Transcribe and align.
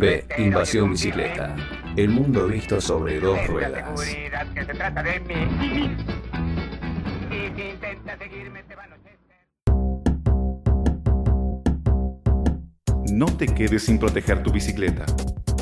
B. 0.00 0.24
Invasión 0.38 0.90
bicicleta. 0.92 1.54
El 1.96 2.10
mundo 2.10 2.46
visto 2.46 2.80
sobre 2.80 3.20
dos 3.20 3.46
ruedas. 3.46 4.00
No 13.10 13.26
te 13.26 13.46
quedes 13.46 13.84
sin 13.84 13.98
proteger 13.98 14.42
tu 14.42 14.50
bicicleta. 14.50 15.04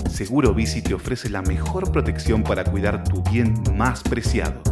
Seguro 0.09 0.55
Bici 0.55 0.83
te 0.83 0.95
ofrece 0.95 1.29
la 1.29 1.43
mejor 1.43 1.91
protección 1.91 2.43
para 2.43 2.65
cuidar 2.65 3.03
tu 3.05 3.23
bien 3.31 3.55
más 3.77 4.03
preciado. 4.03 4.63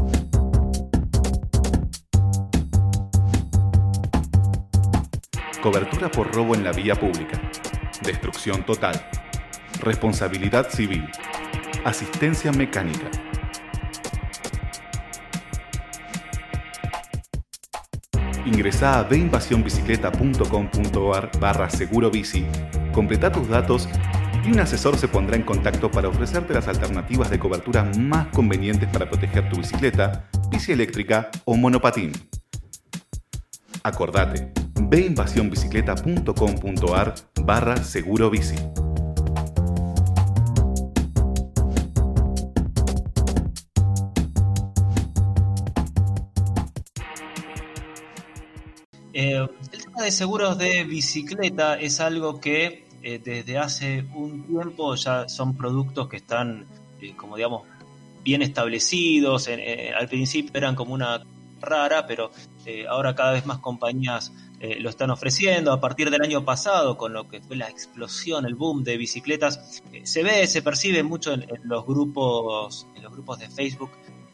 Cobertura 5.62 6.10
por 6.10 6.34
robo 6.34 6.54
en 6.54 6.64
la 6.64 6.72
vía 6.72 6.94
pública. 6.94 7.38
Destrucción 8.02 8.64
total. 8.64 8.98
Responsabilidad 9.82 10.70
civil. 10.70 11.06
Asistencia 11.84 12.50
mecánica. 12.50 13.10
Ingresá 18.46 19.00
a 19.00 19.04
deinvasionbicicleta.com.ar 19.04 21.30
barra 21.38 21.68
seguro 21.68 22.10
bici, 22.10 22.46
completa 22.92 23.30
tus 23.30 23.48
datos 23.48 23.86
y 24.44 24.52
un 24.52 24.60
asesor 24.60 24.96
se 24.96 25.08
pondrá 25.08 25.36
en 25.36 25.42
contacto 25.42 25.90
para 25.90 26.08
ofrecerte 26.08 26.54
las 26.54 26.68
alternativas 26.68 27.28
de 27.30 27.38
cobertura 27.38 27.84
más 27.98 28.28
convenientes 28.28 28.88
para 28.88 29.10
proteger 29.10 29.50
tu 29.50 29.58
bicicleta, 29.58 30.24
bici 30.50 30.72
eléctrica 30.72 31.28
o 31.44 31.54
monopatín. 31.54 32.12
Acordate, 33.82 34.52
veinvasionbicicleta.com.ar 34.90 37.14
barra 37.44 37.76
seguro 37.84 38.28
bici. 38.28 38.56
Eh, 49.12 49.46
el 49.72 49.78
tema 49.84 50.02
de 50.02 50.10
seguros 50.10 50.58
de 50.58 50.82
bicicleta 50.82 51.78
es 51.78 52.00
algo 52.00 52.40
que 52.40 52.84
eh, 53.02 53.20
desde 53.22 53.58
hace 53.58 54.04
un 54.14 54.44
tiempo 54.44 54.96
ya 54.96 55.28
son 55.28 55.56
productos 55.56 56.08
que 56.08 56.16
están, 56.16 56.66
eh, 57.00 57.14
como 57.16 57.36
digamos, 57.36 57.62
bien 58.24 58.42
establecidos. 58.42 59.48
al 59.48 60.08
principio 60.08 60.50
eran 60.54 60.74
como 60.74 60.94
una 60.94 61.22
rara, 61.60 62.08
pero 62.08 62.32
ahora 62.88 63.14
cada 63.14 63.30
vez 63.32 63.46
más 63.46 63.58
compañías 63.58 64.32
lo 64.60 64.90
están 64.90 65.10
ofreciendo. 65.10 65.72
A 65.72 65.80
partir 65.80 66.10
del 66.10 66.20
año 66.22 66.44
pasado, 66.44 66.98
con 66.98 67.14
lo 67.14 67.28
que 67.28 67.40
fue 67.40 67.56
la 67.56 67.68
explosión, 67.68 68.44
el 68.44 68.54
boom 68.54 68.84
de 68.84 68.98
bicicletas, 68.98 69.82
se 70.02 70.22
ve, 70.22 70.46
se 70.46 70.60
percibe 70.60 71.02
mucho 71.02 71.32
en, 71.32 71.46
los 71.64 71.86
grupos, 71.86 72.86
en 72.94 73.02
los 73.02 73.12
grupos 73.12 73.38
de 73.38 73.48
Facebook 73.48 73.90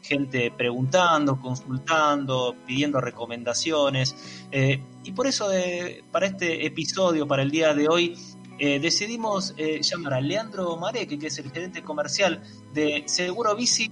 gente 0.07 0.51
preguntando, 0.51 1.39
consultando, 1.39 2.55
pidiendo 2.65 3.01
recomendaciones. 3.01 4.15
Eh, 4.51 4.81
y 5.03 5.11
por 5.11 5.27
eso 5.27 5.51
eh, 5.51 6.03
para 6.11 6.27
este 6.27 6.65
episodio, 6.65 7.27
para 7.27 7.43
el 7.43 7.51
día 7.51 7.73
de 7.73 7.87
hoy, 7.87 8.17
eh, 8.59 8.79
decidimos 8.79 9.53
llamar 9.81 10.15
a 10.15 10.21
Leandro 10.21 10.77
Mareque, 10.77 11.19
que 11.19 11.27
es 11.27 11.37
el 11.37 11.51
gerente 11.51 11.83
comercial 11.83 12.41
de 12.73 13.03
Seguro 13.05 13.55
Bici, 13.55 13.91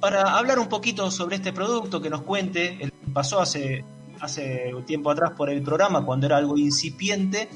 para 0.00 0.36
hablar 0.36 0.58
un 0.58 0.68
poquito 0.68 1.10
sobre 1.10 1.36
este 1.36 1.52
producto, 1.52 2.02
que 2.02 2.10
nos 2.10 2.22
cuente, 2.22 2.92
pasó 3.14 3.40
hace 3.40 3.84
hace 4.24 4.72
tiempo 4.86 5.10
atrás 5.10 5.32
por 5.36 5.50
el 5.50 5.62
programa 5.62 6.04
cuando 6.04 6.26
era 6.26 6.36
algo 6.36 6.56
incipiente, 6.56 7.48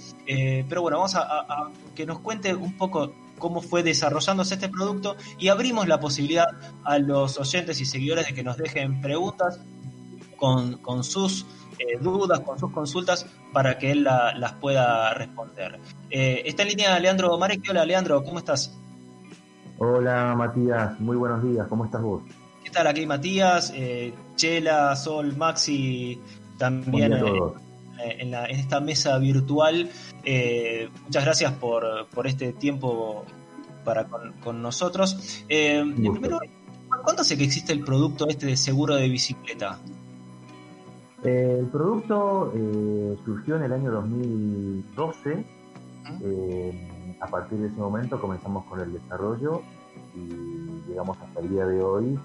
pero 0.68 0.82
bueno, 0.82 0.98
vamos 0.98 1.14
a 1.16 1.70
que 1.94 2.06
nos 2.06 2.20
cuente 2.20 2.54
un 2.54 2.76
poco 2.76 3.12
cómo 3.38 3.62
fue 3.62 3.82
desarrollándose 3.82 4.54
este 4.54 4.68
producto 4.68 5.16
y 5.38 5.48
abrimos 5.48 5.88
la 5.88 6.00
posibilidad 6.00 6.46
a 6.84 6.98
los 6.98 7.38
oyentes 7.38 7.80
y 7.80 7.86
seguidores 7.86 8.26
de 8.26 8.34
que 8.34 8.42
nos 8.42 8.56
dejen 8.56 9.00
preguntas 9.00 9.60
con, 10.36 11.02
sus 11.02 11.46
eh, 11.78 11.98
dudas, 12.00 12.40
con 12.40 12.58
sus 12.58 12.70
consultas 12.70 13.26
para 13.52 13.78
que 13.78 13.90
él 13.92 14.04
las 14.04 14.52
pueda 14.54 15.12
responder. 15.14 15.80
Eh, 16.10 16.42
está 16.44 16.62
en 16.62 16.68
línea 16.68 16.98
Leandro 16.98 17.36
Marek. 17.38 17.62
Hola 17.68 17.84
Leandro, 17.84 18.22
¿cómo 18.22 18.38
estás? 18.38 18.76
Hola 19.78 20.34
Matías, 20.36 20.98
muy 21.00 21.16
buenos 21.16 21.42
días, 21.42 21.66
¿cómo 21.68 21.84
estás 21.84 22.02
vos? 22.02 22.22
¿Qué 22.64 22.70
tal 22.70 22.86
aquí 22.86 23.06
Matías? 23.06 23.72
Eh, 23.74 24.12
Chela, 24.36 24.94
Sol, 24.94 25.36
Maxi, 25.36 26.20
también 26.58 27.12
en, 27.12 28.34
esta 28.34 28.80
mesa 28.80 29.18
virtual. 29.18 29.88
muchas 31.04 31.24
gracias 31.24 31.52
por, 31.54 32.06
por 32.08 32.26
este 32.26 32.52
tiempo 32.52 33.24
para 33.88 34.06
con, 34.42 34.60
nosotros. 34.60 35.44
Eh, 35.48 35.82
primero, 35.96 36.38
¿cuánto 37.02 37.22
hace 37.22 37.38
que 37.38 37.44
existe 37.44 37.72
el 37.72 37.80
producto 37.84 38.28
este 38.28 38.46
de 38.46 38.56
seguro 38.56 38.96
de 38.96 39.08
bicicleta? 39.08 39.78
Eh, 41.24 41.56
el 41.60 41.66
producto 41.66 42.52
eh, 42.54 43.16
surgió 43.24 43.56
en 43.56 43.62
el 43.62 43.72
año 43.72 43.90
2012. 43.90 45.44
a 47.20 47.26
partir 47.26 47.58
de 47.58 47.68
ese 47.68 47.76
momento 47.76 48.20
comenzamos 48.20 48.66
con 48.66 48.80
el 48.80 48.92
desarrollo 48.92 49.62
y 50.14 50.88
llegamos 50.88 51.18
hasta 51.20 51.40
el 51.40 51.48
día 51.48 51.66
de 51.66 51.82
hoy 51.82 52.18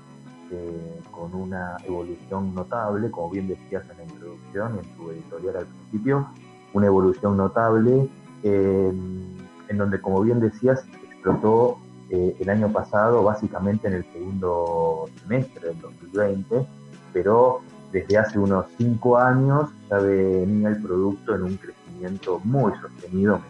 con 1.12 1.34
una 1.34 1.78
evolución 1.84 2.54
notable, 2.54 3.12
como 3.12 3.30
bien 3.30 3.48
decías 3.48 3.84
en 3.90 3.98
la 3.98 4.04
introducción 4.04 4.76
y 4.76 4.80
en 4.80 4.96
tu 4.96 5.12
editorial 5.12 5.58
al 5.58 5.66
principio, 5.66 6.28
una 6.74 6.88
evolución 6.88 7.38
notable 7.38 8.10
en 8.44 9.78
donde, 9.78 10.02
como 10.02 10.22
bien 10.22 10.40
decías, 10.40 10.86
explotó 11.04 11.78
eh, 12.10 12.36
el 12.40 12.50
año 12.50 12.72
pasado, 12.72 13.24
básicamente 13.24 13.88
en 13.88 13.96
el 13.96 14.06
segundo 14.12 15.06
semestre 15.22 15.70
del 15.70 15.82
2020, 15.82 16.68
pero 17.12 17.62
desde 17.92 18.18
hace 18.18 18.40
unos 18.40 18.66
cinco 18.78 19.18
años 19.18 19.70
ya 19.90 19.98
venía 19.98 20.70
el 20.70 20.82
producto 20.82 21.36
en 21.36 21.44
un 21.44 21.58
crecimiento 21.58 22.40
muy 22.44 22.72
sostenido. 22.80 23.42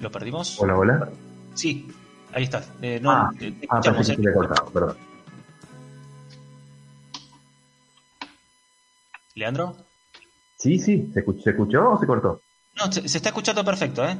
¿Lo 0.00 0.10
perdimos? 0.10 0.60
Hola, 0.60 0.78
hola. 0.78 1.08
Sí, 1.56 1.88
ahí 2.32 2.44
estás. 2.44 2.70
Eh, 2.82 3.00
no, 3.02 3.10
ah, 3.10 3.30
ah 3.70 3.80
pensé 3.80 4.16
que 4.16 4.32
cortado, 4.32 4.70
perdón. 4.70 4.96
¿Leandro? 9.34 9.76
Sí, 10.56 10.78
sí, 10.78 11.10
¿se 11.12 11.20
escuchó 11.20 11.90
o 11.90 11.98
se 11.98 12.06
cortó? 12.06 12.40
No, 12.76 12.92
se, 12.92 13.00
está 13.00 13.30
escuchando 13.30 13.64
perfecto, 13.64 14.06
¿eh? 14.06 14.16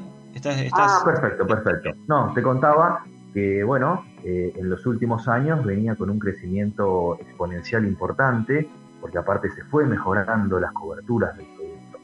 Ah, 0.72 1.02
perfecto, 1.04 1.46
perfecto. 1.46 1.90
No, 2.06 2.32
te 2.34 2.42
contaba 2.42 3.04
que, 3.32 3.62
bueno, 3.64 4.04
eh, 4.24 4.52
en 4.54 4.68
los 4.68 4.84
últimos 4.86 5.28
años 5.28 5.64
venía 5.64 5.94
con 5.94 6.10
un 6.10 6.18
crecimiento 6.18 7.18
exponencial 7.20 7.86
importante, 7.86 8.68
porque 9.00 9.18
aparte 9.18 9.50
se 9.50 9.64
fue 9.64 9.86
mejorando 9.86 10.60
las 10.60 10.72
coberturas 10.72 11.36
del 11.36 11.46
producto. 11.46 11.98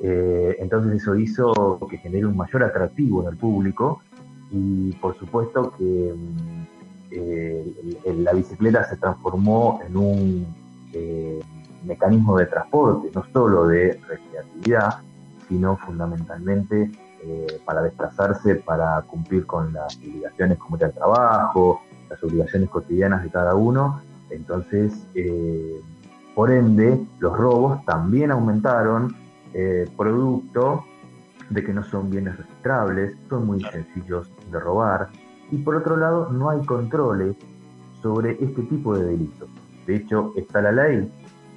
Eh, 0.00 0.56
entonces 0.60 1.00
eso 1.00 1.14
hizo 1.16 1.78
que 1.88 1.98
genere 1.98 2.26
un 2.26 2.36
mayor 2.36 2.64
atractivo 2.64 3.22
en 3.22 3.28
el 3.28 3.36
público 3.36 4.02
y 4.52 4.92
por 5.00 5.16
supuesto 5.18 5.72
que 5.76 6.14
mm, 6.14 6.66
eh, 7.10 7.96
la 8.18 8.32
bicicleta 8.32 8.84
se 8.84 8.96
transformó 8.96 9.80
en 9.86 9.96
un 9.96 10.62
mecanismo 11.84 12.36
de 12.36 12.46
transporte, 12.46 13.10
no 13.14 13.24
solo 13.32 13.66
de 13.66 13.98
recreatividad, 14.06 14.98
sino 15.48 15.76
fundamentalmente 15.78 16.90
eh, 17.24 17.60
para 17.64 17.82
desplazarse, 17.82 18.56
para 18.56 19.00
cumplir 19.02 19.46
con 19.46 19.72
las 19.72 19.96
obligaciones 19.96 20.58
como 20.58 20.76
el 20.76 20.92
trabajo, 20.92 21.82
las 22.10 22.22
obligaciones 22.24 22.68
cotidianas 22.68 23.22
de 23.22 23.30
cada 23.30 23.54
uno. 23.54 24.02
Entonces, 24.30 25.06
eh, 25.14 25.80
por 26.34 26.50
ende, 26.50 27.06
los 27.18 27.36
robos 27.36 27.84
también 27.84 28.30
aumentaron, 28.30 29.14
eh, 29.54 29.88
producto 29.96 30.84
de 31.50 31.62
que 31.62 31.72
no 31.72 31.84
son 31.84 32.10
bienes 32.10 32.36
registrables, 32.36 33.14
son 33.28 33.46
muy 33.46 33.62
sencillos 33.62 34.30
de 34.52 34.60
robar, 34.60 35.08
y 35.50 35.58
por 35.58 35.76
otro 35.76 35.96
lado, 35.96 36.30
no 36.30 36.50
hay 36.50 36.64
controles 36.64 37.36
sobre 38.00 38.32
este 38.32 38.62
tipo 38.62 38.96
de 38.96 39.04
delitos. 39.04 39.48
De 39.86 39.96
hecho, 39.96 40.32
está 40.36 40.62
la 40.62 40.72
ley 40.72 41.10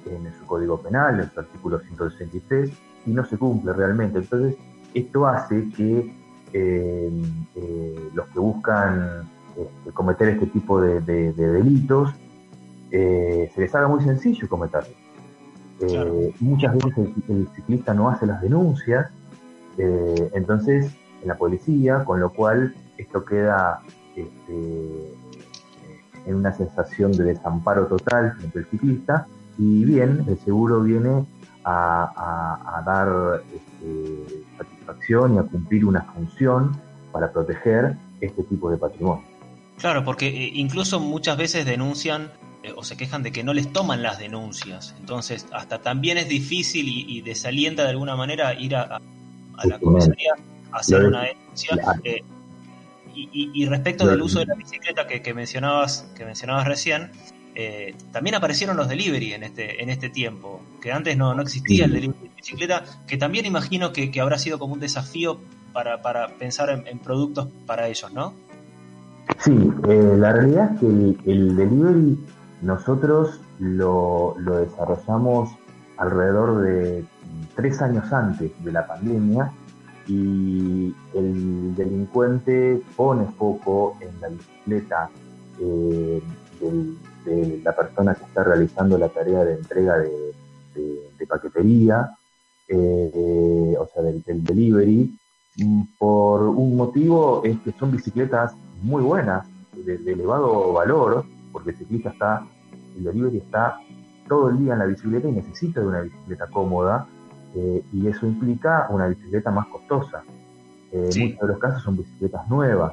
en 0.06 0.34
su 0.38 0.44
Código 0.46 0.78
Penal, 0.80 1.20
en 1.20 1.30
su 1.30 1.40
artículo 1.40 1.78
163, 1.80 2.70
y 3.06 3.10
no 3.10 3.24
se 3.24 3.38
cumple 3.38 3.72
realmente. 3.72 4.18
Entonces, 4.18 4.56
esto 4.94 5.26
hace 5.26 5.68
que 5.70 6.14
eh, 6.52 7.22
eh, 7.54 8.10
los 8.14 8.26
que 8.28 8.38
buscan 8.38 9.28
este, 9.56 9.92
cometer 9.92 10.28
este 10.28 10.46
tipo 10.46 10.80
de, 10.80 11.00
delitos 11.32 12.14
eh, 12.90 13.50
se 13.54 13.60
les 13.60 13.74
haga 13.74 13.88
muy 13.88 14.02
sencillo 14.02 14.48
cometerlos. 14.48 14.94
Muchas 16.40 16.74
veces 16.74 17.10
el, 17.28 17.48
ciclista 17.54 17.92
no 17.92 18.08
hace 18.08 18.24
las 18.24 18.40
denuncias, 18.40 19.10
entonces 19.76 20.90
en 21.20 21.28
la 21.28 21.34
policía, 21.36 22.04
con 22.04 22.20
lo 22.20 22.32
cual 22.32 22.74
esto 22.98 23.24
queda 23.24 23.80
este, 24.14 25.14
en 26.26 26.34
una 26.34 26.52
sensación 26.52 27.12
de 27.12 27.24
desamparo 27.24 27.86
total 27.86 28.34
frente 28.36 28.58
al 28.58 28.66
ciclista 28.66 29.26
y 29.58 29.84
bien, 29.84 30.24
el 30.28 30.38
seguro 30.38 30.82
viene 30.82 31.24
a, 31.64 32.82
dar 32.86 33.42
este, 33.52 34.44
satisfacción 34.56 35.34
y 35.34 35.38
a 35.38 35.42
cumplir 35.42 35.84
una 35.84 36.02
función 36.02 36.80
para 37.12 37.32
proteger 37.32 37.96
este 38.20 38.42
tipo 38.44 38.70
de 38.70 38.76
patrimonio. 38.76 39.24
Claro, 39.78 40.04
porque 40.04 40.28
eh, 40.28 40.50
incluso 40.54 41.00
muchas 41.00 41.36
veces 41.36 41.66
denuncian 41.66 42.30
eh, 42.62 42.72
o 42.76 42.84
se 42.84 42.96
quejan 42.96 43.22
de 43.22 43.32
que 43.32 43.42
no 43.42 43.52
les 43.52 43.72
toman 43.72 44.02
las 44.02 44.18
denuncias. 44.18 44.94
Entonces, 45.00 45.46
hasta 45.52 45.80
también 45.80 46.18
es 46.18 46.28
difícil 46.28 46.86
y, 46.88 47.20
desalienta 47.22 47.82
de 47.82 47.90
alguna 47.90 48.16
manera 48.16 48.54
ir 48.54 48.76
a, 48.76 49.00
la 49.64 49.78
comisaría 49.78 50.34
a 50.72 50.78
hacer 50.78 51.04
una 51.04 51.22
denuncia. 51.22 51.76
Eh, 52.04 52.22
y, 53.16 53.66
respecto 53.66 54.06
del 54.06 54.20
uso 54.22 54.40
de 54.40 54.46
la 54.46 54.54
bicicleta 54.54 55.06
que, 55.06 55.34
mencionabas, 55.34 56.10
que 56.14 56.24
mencionabas 56.24 56.66
recién, 56.66 57.10
eh, 57.54 57.94
también 58.12 58.36
aparecieron 58.36 58.76
los 58.76 58.88
delivery 58.88 59.32
en 59.32 59.42
este, 59.42 59.82
en 59.82 59.88
este 59.88 60.10
tiempo, 60.10 60.60
que 60.80 60.92
antes 60.92 61.16
no, 61.16 61.34
no 61.34 61.42
existía 61.42 61.86
el 61.86 61.92
delivery 61.92 62.28
de 62.28 62.34
bicicleta, 62.36 62.84
que 63.06 63.16
también 63.16 63.46
imagino 63.46 63.92
que, 63.92 64.12
habrá 64.20 64.38
sido 64.38 64.58
como 64.58 64.74
un 64.74 64.80
desafío 64.80 65.40
para, 65.72 66.28
pensar 66.38 66.70
en, 66.86 66.98
productos 66.98 67.48
para 67.66 67.88
ellos, 67.88 68.12
¿no? 68.12 68.34
Sí, 69.38 69.70
eh, 69.88 70.14
la 70.18 70.32
realidad 70.32 70.72
es 70.74 70.80
que 70.80 70.86
el, 71.30 71.56
delivery 71.56 72.18
nosotros 72.62 73.40
lo, 73.58 74.34
lo, 74.38 74.58
desarrollamos 74.58 75.50
alrededor 75.96 76.62
de 76.62 77.04
tres 77.54 77.80
años 77.80 78.12
antes 78.12 78.52
de 78.62 78.72
la 78.72 78.86
pandemia 78.86 79.52
y 80.08 80.94
el 81.14 81.74
delincuente 81.74 82.82
pone 82.96 83.26
foco 83.32 83.96
en 84.00 84.20
la 84.20 84.28
bicicleta 84.28 85.10
eh, 85.60 86.22
de 87.24 87.60
la 87.62 87.74
persona 87.74 88.14
que 88.14 88.24
está 88.24 88.44
realizando 88.44 88.96
la 88.98 89.08
tarea 89.08 89.44
de 89.44 89.54
entrega 89.54 89.98
de, 89.98 90.32
paquetería, 91.28 92.08
eh, 92.68 93.74
o 93.76 93.88
sea, 93.92 94.02
del, 94.04 94.22
delivery, 94.44 95.18
mm, 95.56 95.82
por 95.98 96.42
un 96.42 96.76
motivo 96.76 97.42
es 97.42 97.58
que 97.60 97.72
son 97.72 97.90
bicicletas 97.90 98.54
muy 98.80 99.02
buenas, 99.02 99.48
de, 99.72 99.94
elevado 100.12 100.72
valor, 100.72 101.24
porque 101.50 101.70
el 101.70 101.78
ciclista 101.78 102.10
está, 102.10 102.46
el 102.96 103.02
delivery 103.02 103.38
está 103.38 103.80
todo 104.28 104.50
el 104.50 104.58
día 104.58 104.74
en 104.74 104.78
la 104.78 104.86
bicicleta 104.86 105.28
y 105.28 105.32
necesita 105.32 105.80
de 105.80 105.86
una 105.86 106.02
bicicleta 106.02 106.46
cómoda, 106.46 107.08
eh, 107.56 107.82
y 107.90 108.06
eso 108.06 108.26
implica 108.26 108.86
una 108.90 109.06
bicicleta 109.06 109.50
más 109.50 109.66
costosa. 109.68 110.22
Eh, 110.92 111.08
en 111.14 111.22
muchos 111.22 111.40
de 111.40 111.46
los 111.46 111.58
casos 111.58 111.82
son 111.82 111.96
bicicletas 111.96 112.46
nuevas. 112.48 112.92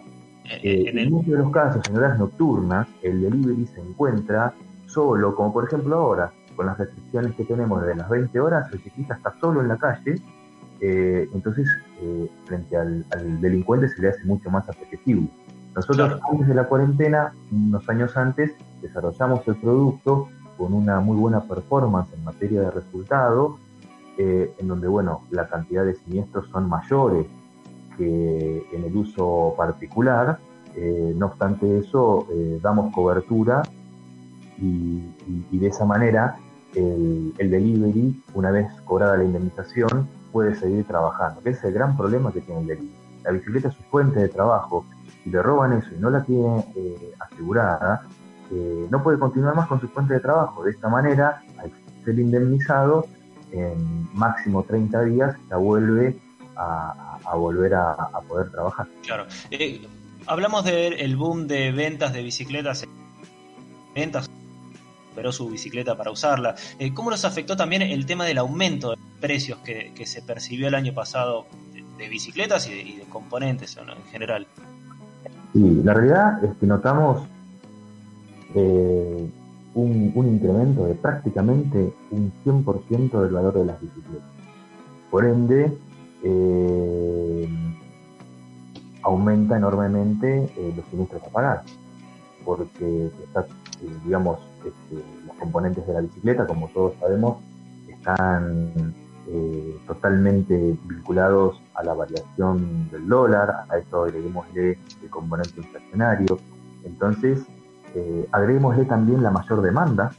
Eh, 0.64 0.86
en, 0.88 1.12
muchos 1.12 1.32
de 1.32 1.38
los 1.38 1.52
casos, 1.52 1.82
en 1.90 1.98
horas 1.98 2.18
nocturnas, 2.18 2.88
el 3.02 3.22
delivery 3.22 3.68
se 3.68 3.82
encuentra 3.82 4.54
solo, 4.86 5.36
como 5.36 5.52
por 5.52 5.66
ejemplo 5.66 5.98
ahora, 5.98 6.32
con 6.56 6.68
las 6.68 6.78
restricciones 6.78 7.36
que 7.36 7.44
tenemos 7.44 7.82
desde 7.82 7.96
las 7.96 8.10
20 8.10 8.40
horas, 8.40 8.72
el 8.72 8.80
ciclista 8.80 9.16
está 9.16 9.34
solo 9.42 9.62
en 9.62 9.68
la 9.68 9.78
calle, 9.78 10.16
entonces 10.80 11.68
frente 12.46 12.76
al, 12.76 13.06
delincuente 13.40 13.88
se 13.88 14.02
le 14.02 14.10
hace 14.10 14.24
mucho 14.26 14.50
más 14.50 14.68
apetecible. 14.68 15.30
Nosotros 15.74 16.20
antes 16.30 16.48
de 16.48 16.54
la 16.54 16.66
cuarentena, 16.66 17.34
unos 17.52 17.88
años 17.90 18.16
antes, 18.18 18.52
desarrollamos 18.82 19.48
el 19.48 19.56
producto 19.56 20.28
con 20.58 20.74
una 20.74 21.00
muy 21.00 21.18
buena 21.18 21.42
performance 21.42 22.14
en 22.14 22.24
materia 22.24 22.62
de 22.62 22.72
resultado, 22.72 23.58
eh, 24.18 24.54
en 24.60 24.68
donde, 24.68 24.88
bueno, 24.88 25.24
la 25.32 25.48
cantidad 25.48 25.84
de 25.84 25.96
siniestros 25.96 26.48
son 26.50 26.70
mayores 26.70 27.26
que 27.98 28.64
en 28.72 28.84
el 28.84 28.96
uso 28.96 29.56
particular. 29.58 30.38
Eh, 30.76 31.14
no 31.16 31.28
obstante 31.28 31.80
eso, 31.80 32.28
eh, 32.32 32.60
damos 32.62 32.94
cobertura 32.94 33.64
y, 34.60 35.02
de 35.52 35.68
esa 35.68 35.86
manera 35.86 36.36
el, 36.76 37.34
delivery, 37.38 38.22
una 38.34 38.52
vez 38.52 38.68
cobrada 38.86 39.18
la 39.18 39.24
indemnización, 39.24 40.08
puede 40.32 40.56
seguir 40.56 40.86
trabajando, 40.86 41.42
que 41.42 41.52
es 41.52 41.64
el 41.64 41.74
gran 41.74 41.96
problema 41.96 42.32
que 42.32 42.42
tiene 42.42 42.62
el 42.62 42.68
delivery. 42.68 42.96
La 43.24 43.32
bicicleta 43.32 43.70
es 43.70 43.76
su 43.76 43.84
fuente 43.84 44.20
de 44.20 44.30
trabajo, 44.30 44.86
si 45.24 45.30
le 45.30 45.42
roban 45.42 45.74
eso 45.74 45.90
y 45.96 46.00
no 46.00 46.10
la 46.10 46.24
tiene 46.24 46.66
asegurada, 47.20 48.06
no 48.90 49.02
puede 49.02 49.18
continuar 49.18 49.56
más 49.56 49.68
con 49.68 49.80
su 49.80 49.88
fuente 49.88 50.16
de 50.16 50.20
trabajo. 50.20 50.64
De 50.64 50.72
esta 50.72 50.90
manera, 50.90 51.42
al 51.58 51.72
ser 52.04 52.20
indemnizado, 52.20 53.06
en 53.54 54.10
máximo 54.14 54.64
30 54.64 55.02
días 55.04 55.36
ya 55.50 55.58
vuelve 55.58 56.18
a, 56.56 57.20
volver 57.36 57.74
a, 57.74 57.96
poder 58.28 58.52
trabajar. 58.52 58.88
Claro. 59.04 59.26
Eh, 59.52 59.82
hablamos 60.28 60.66
del 60.66 61.16
boom 61.16 61.48
de 61.48 61.72
ventas 61.72 62.14
de 62.14 62.22
bicicletas. 62.22 62.86
Ventas 63.96 64.30
pero 65.16 65.32
su 65.32 65.50
bicicleta 65.50 65.96
para 65.96 66.12
usarla. 66.12 66.56
Eh, 66.80 66.94
¿Cómo 66.94 67.12
nos 67.12 67.26
afectó 67.26 67.56
también 67.56 67.82
el 67.82 68.06
tema 68.06 68.26
del 68.26 68.38
aumento 68.40 68.92
de 68.92 68.98
precios 69.20 69.60
que, 69.60 69.92
se 70.06 70.22
percibió 70.22 70.68
el 70.68 70.76
año 70.76 70.94
pasado 70.94 71.46
de, 71.98 72.10
bicicletas 72.10 72.68
y 72.68 72.98
de, 72.98 73.04
componentes 73.10 73.78
en 73.78 74.12
general? 74.12 74.48
Sí, 75.54 75.82
la 75.84 75.94
realidad 75.94 76.44
es 76.44 76.58
que 76.58 76.66
notamos 76.66 77.28
eh, 78.56 79.30
un, 80.16 80.28
incremento 80.28 80.86
de 80.86 80.96
prácticamente 80.96 81.94
un 82.12 82.32
100% 82.46 83.22
del 83.22 83.34
valor 83.34 83.54
de 83.54 83.66
las 83.66 83.82
bicicletas. 83.82 84.30
Por 85.10 85.26
ende, 85.26 85.78
eh, 86.24 87.48
aumenta 89.04 89.58
enormemente 89.58 90.52
eh, 90.58 90.74
los 90.76 90.86
siniestros 90.88 91.22
a 91.24 91.30
pagar, 91.30 91.64
porque 92.46 93.12
está, 93.24 93.42
eh, 93.42 93.98
digamos, 94.06 94.40
este, 94.60 95.04
los 95.28 95.36
componentes 95.38 95.86
de 95.86 95.94
la 95.94 96.02
bicicleta, 96.02 96.48
como 96.48 96.68
todos 96.70 96.94
sabemos, 97.00 97.38
están 97.88 98.94
totalmente 99.88 100.78
vinculados 100.84 101.60
a 101.76 101.84
la 101.84 101.94
variación 101.94 102.90
del 102.92 103.08
dólar, 103.08 103.66
a 103.70 103.78
esto 103.78 104.04
agreguémosle 104.04 104.78
el 105.02 105.10
componente 105.10 105.62
inflacionario. 105.62 106.38
Entonces, 106.84 107.48
eh, 107.96 108.28
agreguémosle 108.32 108.86
también 108.86 109.22
la 109.24 109.32
mayor 109.32 109.62
demanda, 109.62 110.12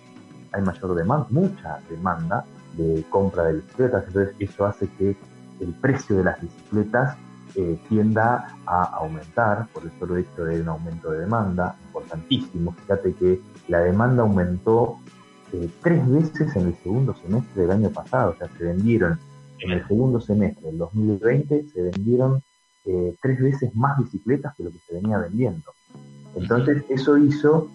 hay 0.53 0.63
mayor 0.63 0.95
demanda, 0.95 1.27
mucha 1.31 1.81
demanda 1.91 2.45
de 2.77 3.05
compra 3.11 3.45
de 3.45 3.55
bicicletas, 3.55 4.05
entonces 4.07 4.35
eso 4.39 4.67
hace 4.67 4.89
que 4.99 5.17
el 5.61 5.75
precio 5.81 6.17
de 6.17 6.25
las 6.25 6.41
bicicletas 6.41 7.17
eh, 7.57 7.79
tienda 7.89 8.57
a 8.67 8.83
aumentar, 8.97 9.69
por 9.69 9.85
el 9.85 9.93
solo 9.99 10.17
hecho 10.17 10.45
de 10.45 10.61
un 10.61 10.69
aumento 10.69 11.11
de 11.13 11.21
demanda 11.21 11.77
importantísimo. 11.87 12.73
Fíjate 12.73 13.15
que 13.15 13.41
la 13.69 13.79
demanda 13.79 14.23
aumentó 14.23 14.99
eh, 15.53 15.71
tres 15.81 16.09
veces 16.11 16.57
en 16.57 16.69
el 16.69 16.75
segundo 16.83 17.15
semestre 17.15 17.63
del 17.63 17.71
año 17.71 17.91
pasado, 17.91 18.33
o 18.33 18.37
sea, 18.37 18.49
se 18.59 18.65
vendieron 18.65 19.21
en 19.61 19.71
el 19.71 19.87
segundo 19.87 20.21
semestre 20.21 20.67
del 20.67 20.79
2020, 20.79 21.69
se 21.73 21.83
vendieron 21.83 22.43
eh, 22.87 23.15
tres 23.23 23.41
veces 23.41 23.75
más 23.77 23.99
bicicletas 23.99 24.55
que 24.57 24.65
lo 24.65 24.71
que 24.71 24.79
se 24.79 24.95
venía 24.95 25.19
vendiendo. 25.19 25.71
Entonces 26.37 26.85
eso 26.89 27.17
hizo 27.19 27.69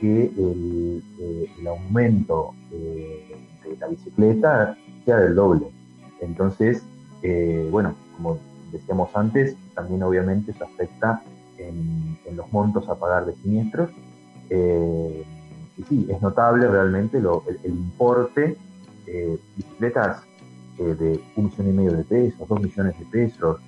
que 0.00 0.24
el, 0.24 1.02
eh, 1.18 1.68
aumento 1.68 2.54
de 2.70 3.76
la 3.78 3.88
bicicleta 3.88 4.76
sea 5.04 5.18
del 5.18 5.34
doble. 5.34 5.66
Entonces, 6.20 6.82
eh, 7.22 7.68
bueno, 7.70 7.94
como 8.16 8.38
decíamos 8.72 9.14
antes, 9.14 9.56
también 9.74 10.02
obviamente 10.02 10.52
eso 10.52 10.64
afecta 10.64 11.22
en, 11.58 12.16
los 12.34 12.52
montos 12.52 12.88
a 12.88 12.96
pagar 12.96 13.24
de 13.24 13.34
siniestros. 13.36 13.90
Eh, 14.50 15.24
y 15.78 15.82
sí, 15.84 16.06
es 16.10 16.20
notable 16.20 16.68
realmente 16.68 17.18
el, 17.18 17.24
importe 17.64 18.56
de 19.06 19.38
bicicletas 19.56 20.22
de 20.78 21.20
un 21.36 21.44
millón 21.44 21.68
y 21.68 21.72
medio 21.72 21.92
de 21.92 22.04
pesos, 22.04 22.46
dos 22.46 22.60
millones 22.60 22.98
de 22.98 23.06
pesos, 23.06 23.58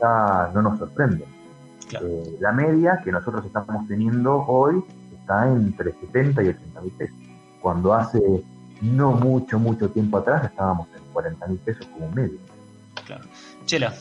ya 0.00 0.50
no 0.52 0.62
nos 0.62 0.80
Eh, 1.92 2.36
la 2.40 2.52
media 2.52 3.00
que 3.04 3.12
nosotros 3.12 3.44
estamos 3.44 3.86
teniendo 3.86 4.44
hoy 4.46 4.82
está 5.12 5.46
entre 5.46 5.92
70 5.92 6.42
y 6.42 6.48
80 6.48 6.80
mil 6.80 6.92
pesos, 6.92 7.16
cuando 7.60 7.94
hace 7.94 8.20
no 8.82 9.12
mucho, 9.12 9.58
mucho 9.58 9.90
tiempo 9.90 10.18
atrás 10.18 10.44
estábamos 10.44 10.88
en 10.96 11.02
40 11.12 11.46
mil 11.46 11.58
pesos 11.58 11.86
como 11.86 12.10
medio. 12.10 12.38
Claro. 13.06 13.24
Chela. 13.64 13.94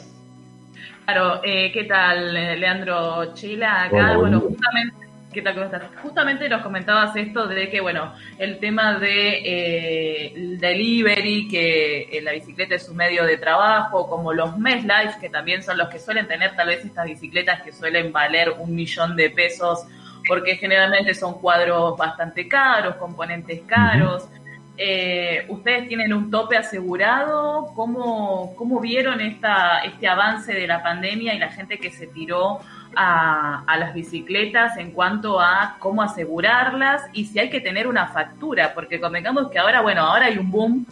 Claro, 1.06 1.42
eh, 1.44 1.72
¿qué 1.72 1.84
tal, 1.84 2.34
Leandro 2.34 3.34
Chela? 3.36 3.84
Acá, 3.84 4.18
bueno, 4.18 4.40
justamente 4.42 4.95
¿Qué 5.36 5.42
tal? 5.42 5.54
¿Cómo 5.54 5.66
estás? 5.66 5.84
Justamente 6.02 6.48
nos 6.48 6.62
comentabas 6.62 7.14
esto 7.18 7.46
de 7.46 7.70
que, 7.70 7.82
bueno, 7.82 8.14
el 8.38 8.58
tema 8.58 8.98
de 8.98 9.32
eh, 9.40 10.34
el 10.34 10.58
delivery, 10.58 11.50
que 11.50 12.04
eh, 12.04 12.22
la 12.22 12.32
bicicleta 12.32 12.76
es 12.76 12.88
un 12.88 12.96
medio 12.96 13.26
de 13.26 13.36
trabajo, 13.36 14.08
como 14.08 14.32
los 14.32 14.58
Mesh 14.58 14.84
Life, 14.84 15.20
que 15.20 15.30
también 15.30 15.62
son 15.62 15.78
los 15.78 15.90
que 15.90 16.00
suelen 16.00 16.26
tener 16.26 16.56
tal 16.56 16.68
vez 16.68 16.86
estas 16.86 17.08
bicicletas 17.08 17.62
que 17.64 17.74
suelen 17.74 18.14
valer 18.14 18.52
un 18.58 18.74
millón 18.74 19.18
de 19.18 19.30
pesos, 19.30 19.86
porque 20.26 20.56
generalmente 20.56 21.14
son 21.14 21.34
cuadros 21.42 21.98
bastante 21.98 22.48
caros, 22.48 22.96
componentes 22.96 23.60
caros. 23.68 24.30
Eh, 24.78 25.46
¿Ustedes 25.50 25.90
tienen 25.90 26.14
un 26.14 26.32
tope 26.32 26.56
asegurado? 26.56 27.74
¿Cómo, 27.76 28.56
¿Cómo 28.56 28.80
vieron 28.80 29.20
esta, 29.20 29.80
este 29.80 30.08
avance 30.08 30.54
de 30.54 30.66
la 30.66 30.82
pandemia 30.82 31.34
y 31.34 31.40
la 31.40 31.50
gente 31.50 31.78
que 31.78 31.92
se 31.92 32.08
tiró 32.08 32.62
a, 32.96 33.64
las 33.78 33.94
bicicletas 33.94 34.78
en 34.78 34.92
cuanto 34.92 35.40
a 35.40 35.76
cómo 35.80 36.02
asegurarlas 36.02 37.04
y 37.14 37.26
si 37.26 37.40
hay 37.40 37.50
que 37.50 37.62
tener 37.62 37.88
una 37.88 38.08
factura, 38.08 38.74
porque 38.74 39.00
convengamos 39.00 39.50
que 39.50 39.60
ahora, 39.60 39.82
bueno, 39.82 40.02
ahora 40.02 40.28
hay 40.28 40.38
un 40.38 40.50
boom 40.50 40.86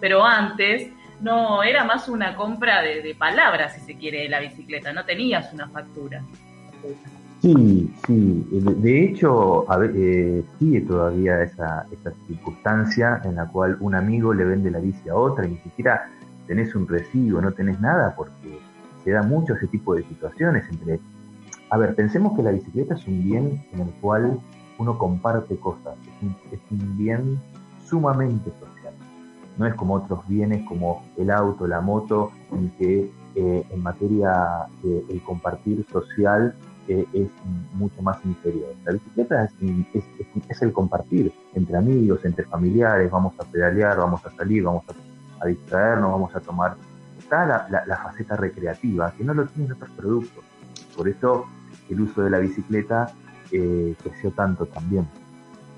pero 0.00 0.24
antes 0.24 0.90
no 1.20 1.62
era 1.62 1.84
más 1.84 2.08
una 2.08 2.34
compra 2.34 2.82
de, 2.82 3.14
palabras, 3.16 3.74
si 3.74 3.80
se 3.80 3.94
quiere, 3.96 4.22
de 4.22 4.28
la 4.30 4.40
bicicleta, 4.40 4.92
no 4.92 5.04
tenías 5.04 5.52
una 5.52 5.68
factura. 5.68 6.22
Sí, 7.42 7.90
sí, 8.06 8.46
de 8.50 9.04
hecho 9.04 9.66
eh, 9.94 10.42
sigue 10.58 10.80
todavía 10.82 11.42
esa, 11.42 11.86
esa 11.90 12.12
circunstancia 12.26 13.20
en 13.24 13.36
la 13.36 13.46
cual 13.46 13.76
un 13.80 13.94
amigo 13.94 14.34
le 14.34 14.44
vende 14.44 14.70
la 14.70 14.78
bici 14.78 15.08
a 15.08 15.14
otra 15.14 15.46
y 15.46 15.50
ni 15.50 15.58
siquiera 15.58 16.10
tenés 16.46 16.74
un 16.74 16.86
recibo, 16.86 17.40
no 17.40 17.52
tenés 17.52 17.80
nada, 17.80 18.14
porque 18.14 18.58
se 19.04 19.10
da 19.10 19.22
mucho 19.22 19.54
ese 19.54 19.66
tipo 19.68 19.94
de 19.94 20.02
situaciones 20.04 20.64
entre... 20.70 21.00
A 21.70 21.76
ver, 21.78 21.94
pensemos 21.94 22.36
que 22.36 22.42
la 22.42 22.50
bicicleta 22.50 22.94
es 22.94 23.06
un 23.06 23.22
bien 23.22 23.64
en 23.72 23.80
el 23.80 23.90
cual 24.00 24.40
uno 24.78 24.98
comparte 24.98 25.56
cosas, 25.56 25.94
es 26.50 26.60
un 26.70 26.98
bien 26.98 27.40
sumamente 27.84 28.50
social. 28.58 28.94
No 29.56 29.66
es 29.66 29.74
como 29.74 29.94
otros 29.94 30.26
bienes 30.26 30.66
como 30.66 31.02
el 31.16 31.30
auto, 31.30 31.66
la 31.66 31.80
moto, 31.80 32.32
en 32.50 32.70
que 32.70 33.10
eh, 33.36 33.66
en 33.70 33.82
materia 33.82 34.66
de 34.82 35.04
el 35.08 35.22
compartir 35.22 35.86
social 35.92 36.54
eh, 36.88 37.06
es 37.12 37.28
mucho 37.74 38.02
más 38.02 38.18
inferior. 38.24 38.74
La 38.84 38.92
bicicleta 38.92 39.44
es, 39.44 40.62
el 40.62 40.72
compartir 40.72 41.32
entre 41.54 41.76
amigos, 41.76 42.24
entre 42.24 42.44
familiares, 42.46 43.10
vamos 43.10 43.34
a 43.38 43.44
pedalear, 43.44 43.98
vamos 43.98 44.24
a 44.26 44.30
salir, 44.32 44.64
vamos 44.64 44.84
a, 45.40 45.46
distraernos, 45.46 46.10
vamos 46.10 46.34
a 46.34 46.40
tomar. 46.40 46.76
Está 47.18 47.68
la, 47.68 47.96
faceta 47.96 48.34
recreativa, 48.36 49.12
que 49.12 49.22
no 49.22 49.34
lo 49.34 49.46
tienen 49.46 49.72
otros 49.72 49.90
productos. 49.90 50.44
Por 50.96 51.08
eso 51.08 51.46
el 51.90 52.00
uso 52.00 52.22
de 52.22 52.30
la 52.30 52.38
bicicleta 52.38 53.12
eh, 53.52 53.94
creció 54.02 54.30
tanto 54.30 54.66
también. 54.66 55.06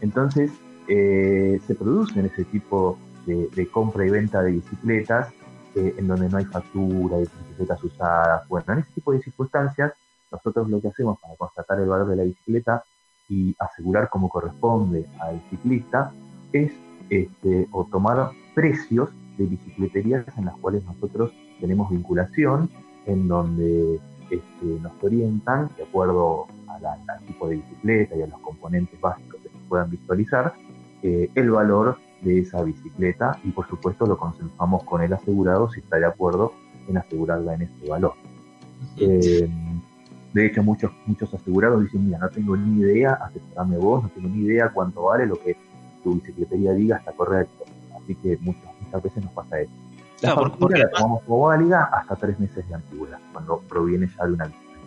Entonces, 0.01 0.53
eh, 0.89 1.61
se 1.67 1.75
producen 1.75 2.27
ese 2.27 2.45
tipo 2.45 2.99
de, 3.27 3.69
compra 3.69 4.05
y 4.05 4.11
venta 4.11 4.43
de 4.43 4.53
bicicletas 4.53 5.33
eh, 5.75 5.95
en 5.97 6.09
donde 6.09 6.29
no 6.29 6.39
hay 6.39 6.45
factura, 6.45 7.17
de 7.17 7.29
bicicletas 7.41 7.83
usadas. 7.85 8.49
Bueno, 8.49 8.73
en 8.73 8.79
ese 8.81 8.93
tipo 8.93 9.13
de 9.13 9.23
circunstancias, 9.23 9.93
nosotros 10.31 10.69
lo 10.69 10.81
que 10.81 10.89
hacemos 10.89 11.19
para 11.21 11.37
constatar 11.37 11.79
el 11.81 11.89
valor 11.89 12.09
de 12.09 12.17
la 12.17 12.25
bicicleta 12.25 12.85
y 13.29 13.55
asegurar 13.59 14.09
como 14.09 14.29
corresponde 14.29 15.07
al 15.21 15.41
ciclista 15.51 16.13
es 16.53 16.73
este, 17.09 17.69
o 17.73 17.85
tomar 17.85 18.31
precios 18.55 19.11
de 19.39 19.47
bicicleterías 19.47 20.27
en 20.37 20.47
las 20.47 20.57
cuales 20.57 20.85
nosotros 20.85 21.33
tenemos 21.61 21.91
vinculación, 21.91 22.71
en 23.07 23.29
donde 23.29 24.01
este, 24.33 24.81
nos 24.81 24.93
orientan 25.03 25.69
de 25.77 25.85
acuerdo 25.85 26.47
al 26.69 27.27
tipo 27.27 27.49
de 27.49 27.57
bicicleta 27.57 28.17
y 28.17 28.23
a 28.23 28.27
los 28.27 28.41
componentes 28.41 29.01
básicos 29.01 29.41
que 29.43 29.49
se 29.49 29.59
puedan 29.69 29.91
visualizar, 29.91 30.55
eh, 31.03 31.31
el 31.35 31.51
valor 31.51 31.99
de 32.23 32.39
esa 32.39 32.63
bicicleta 32.63 33.39
y 33.45 33.51
por 33.51 33.69
supuesto 33.69 34.07
lo 34.07 34.17
consensuamos 34.17 34.85
con 34.85 35.03
el 35.03 35.13
asegurado 35.13 35.71
si 35.71 35.81
está 35.81 35.99
de 35.99 36.07
acuerdo 36.07 36.53
en 36.89 36.97
asegurarla 36.97 37.55
en 37.55 37.63
ese 37.63 37.89
valor. 37.89 38.15
Eh, 38.97 39.49
de 40.33 40.47
hecho, 40.47 40.63
muchos, 40.63 40.91
muchos 41.07 41.33
asegurados 41.35 41.83
dicen, 41.83 42.07
mira, 42.07 42.19
no 42.19 42.31
tengo 42.31 42.57
ni 42.57 42.81
idea, 42.81 43.13
asesorame 43.15 43.77
vos, 43.77 44.03
no 44.03 44.09
tengo 44.11 44.29
ni 44.29 44.45
idea 44.45 44.71
cuánto 44.71 45.03
vale 45.03 45.27
lo 45.27 45.37
que 45.37 45.57
tu 46.03 46.15
bicicletería 46.15 46.73
diga 46.73 46.97
está 46.97 47.13
correcto. 47.13 47.65
Así 48.01 48.15
que 48.15 48.39
muchas, 48.41 48.73
muchas 48.81 49.03
veces 49.03 49.25
nos 49.25 49.33
pasa 49.33 49.61
eso. 49.61 49.73
La 50.23 50.35
porque, 50.37 50.79
la 50.79 50.91
tomamos 50.91 51.23
como 51.25 51.47
válida 51.47 51.85
hasta 51.93 52.17
tres 52.17 52.39
meses 52.39 52.67
de 52.69 52.75
antigüedad, 52.75 53.19
cuando 53.33 53.59
proviene 53.69 54.09
ya 54.17 54.25
de 54.25 54.33
una 54.33 54.45
bicicleta. 54.47 54.81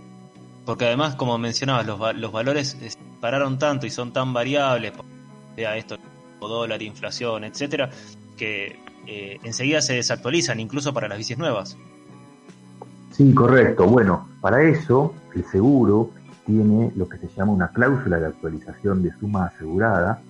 Porque 0.66 0.86
además, 0.86 1.16
como 1.16 1.38
mencionabas, 1.38 1.86
los, 1.86 2.16
los 2.16 2.32
valores 2.32 2.98
pararon 3.20 3.60
tanto 3.60 3.86
y 3.86 3.90
son 3.90 4.14
tan 4.14 4.34
variables, 4.34 4.94
vea 5.56 5.76
esto, 5.76 5.98
dólar, 6.40 6.82
inflación, 6.82 7.44
etcétera, 7.44 7.90
que 8.38 8.80
eh, 9.08 9.40
enseguida 9.44 9.82
se 9.82 9.94
desactualizan, 9.94 10.60
incluso 10.60 10.94
para 10.94 11.08
las 11.08 11.18
bicis 11.18 11.38
nuevas. 11.38 11.78
Sí, 13.12 13.34
correcto. 13.34 13.86
Bueno, 13.86 14.28
para 14.42 14.62
eso 14.64 15.14
el 15.34 15.46
seguro 15.46 16.12
tiene 16.46 16.92
lo 16.96 17.08
que 17.08 17.18
se 17.18 17.28
llama 17.30 17.54
una 17.54 17.70
cláusula 17.70 18.20
de 18.20 18.28
actualización 18.28 19.02
de 19.02 19.12
suma 19.20 19.46
asegurada, 19.46 20.22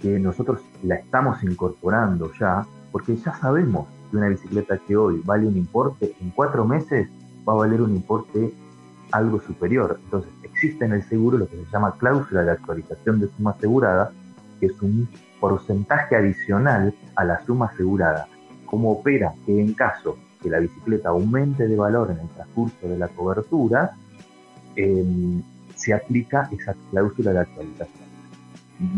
que 0.00 0.18
nosotros 0.18 0.60
la 0.82 0.96
estamos 0.96 1.42
incorporando 1.42 2.32
ya, 2.38 2.66
porque 2.90 3.16
ya 3.16 3.34
sabemos 3.38 3.86
que 4.12 4.18
una 4.18 4.28
bicicleta 4.28 4.78
que 4.78 4.94
hoy 4.94 5.22
vale 5.24 5.46
un 5.46 5.56
importe, 5.56 6.14
en 6.20 6.30
cuatro 6.30 6.66
meses 6.66 7.08
va 7.48 7.54
a 7.54 7.56
valer 7.56 7.80
un 7.80 7.96
importe 7.96 8.52
algo 9.10 9.40
superior. 9.40 9.98
Entonces, 10.04 10.30
existe 10.42 10.84
en 10.84 10.92
el 10.92 11.02
seguro 11.04 11.38
lo 11.38 11.48
que 11.48 11.56
se 11.56 11.64
llama 11.72 11.96
cláusula 11.98 12.44
de 12.44 12.52
actualización 12.52 13.20
de 13.20 13.28
suma 13.36 13.52
asegurada, 13.52 14.12
que 14.60 14.66
es 14.66 14.82
un 14.82 15.08
porcentaje 15.40 16.14
adicional 16.14 16.94
a 17.16 17.24
la 17.24 17.44
suma 17.44 17.66
asegurada. 17.66 18.28
¿Cómo 18.66 18.92
opera? 18.92 19.32
Que 19.46 19.60
en 19.60 19.72
caso 19.72 20.16
que 20.42 20.50
la 20.50 20.58
bicicleta 20.58 21.08
aumente 21.08 21.66
de 21.66 21.76
valor 21.76 22.10
en 22.10 22.20
el 22.20 22.28
transcurso 22.28 22.88
de 22.88 22.98
la 22.98 23.08
cobertura, 23.08 23.92
em, 24.76 25.42
se 25.74 25.94
aplica 25.94 26.48
esa 26.52 26.74
cláusula 26.90 27.32
de 27.32 27.38
actualización. 27.40 28.08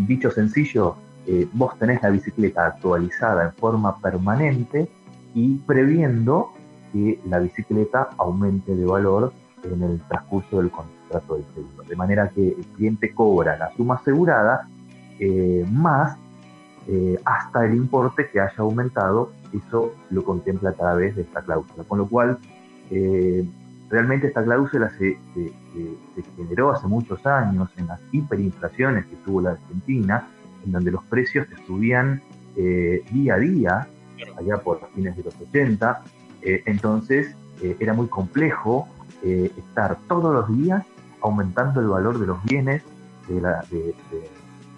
Dicho 0.07 0.31
sencillo, 0.31 0.97
eh, 1.27 1.49
vos 1.53 1.79
tenés 1.79 2.03
la 2.03 2.11
bicicleta 2.11 2.67
actualizada 2.67 3.45
en 3.45 3.53
forma 3.53 3.99
permanente 3.99 4.89
y 5.35 5.57
previendo 5.59 6.53
que 6.93 7.21
la 7.27 7.41
bicicleta 7.41 8.11
aumente 8.17 8.75
de 8.75 8.87
valor 8.87 9.33
en 9.65 9.83
el 9.83 10.01
transcurso 10.03 10.59
del 10.59 10.71
contrato 10.71 11.35
del 11.35 11.45
seguro. 11.55 11.83
De 11.89 11.97
manera 11.97 12.29
que 12.29 12.49
el 12.49 12.67
cliente 12.77 13.13
cobra 13.13 13.57
la 13.59 13.75
suma 13.77 13.97
asegurada 13.97 14.69
eh, 15.19 15.67
más 15.71 16.17
eh, 16.87 17.19
hasta 17.25 17.65
el 17.65 17.75
importe 17.75 18.29
que 18.31 18.41
haya 18.41 18.55
aumentado, 18.59 19.33
eso 19.53 19.95
lo 20.11 20.23
contempla 20.25 20.71
a 20.71 20.75
través 20.75 21.17
de 21.17 21.23
esta 21.23 21.43
cláusula. 21.43 21.85
Con 21.85 21.99
lo 21.99 22.07
cual, 22.07 22.39
eh, 22.91 23.45
realmente 23.89 24.29
esta 24.29 24.45
cláusula 24.45 24.91
se, 24.91 25.19
generó 26.37 26.71
hace 26.71 26.87
muchos 26.87 27.25
años 27.27 27.69
en 27.77 27.89
las 27.89 28.01
hiperinflaciones 28.13 29.07
que 29.07 29.17
tuvo 29.25 29.41
la 29.41 29.51
Argentina, 29.53 30.29
en 30.65 30.73
donde 30.73 30.91
los 30.91 31.03
precios 31.05 31.47
subían 31.67 32.23
día 32.55 33.35
a 33.35 33.39
día, 33.39 33.89
allá 34.39 34.59
por 34.59 34.89
fines 34.95 35.17
de 35.17 35.25
los 35.25 35.35
80, 35.41 36.03
entonces 36.43 37.35
era 37.81 37.95
muy 37.95 38.09
complejo 38.09 38.89
estar 39.23 39.99
todos 40.09 40.35
los 40.35 40.57
días 40.57 40.85
aumentando 41.23 41.81
el 41.81 41.89
valor 41.89 42.19
de 42.19 42.27
los 42.27 42.43
bienes 42.45 42.83
de, 43.29 43.41
la, 43.41 43.65
de 43.71 43.95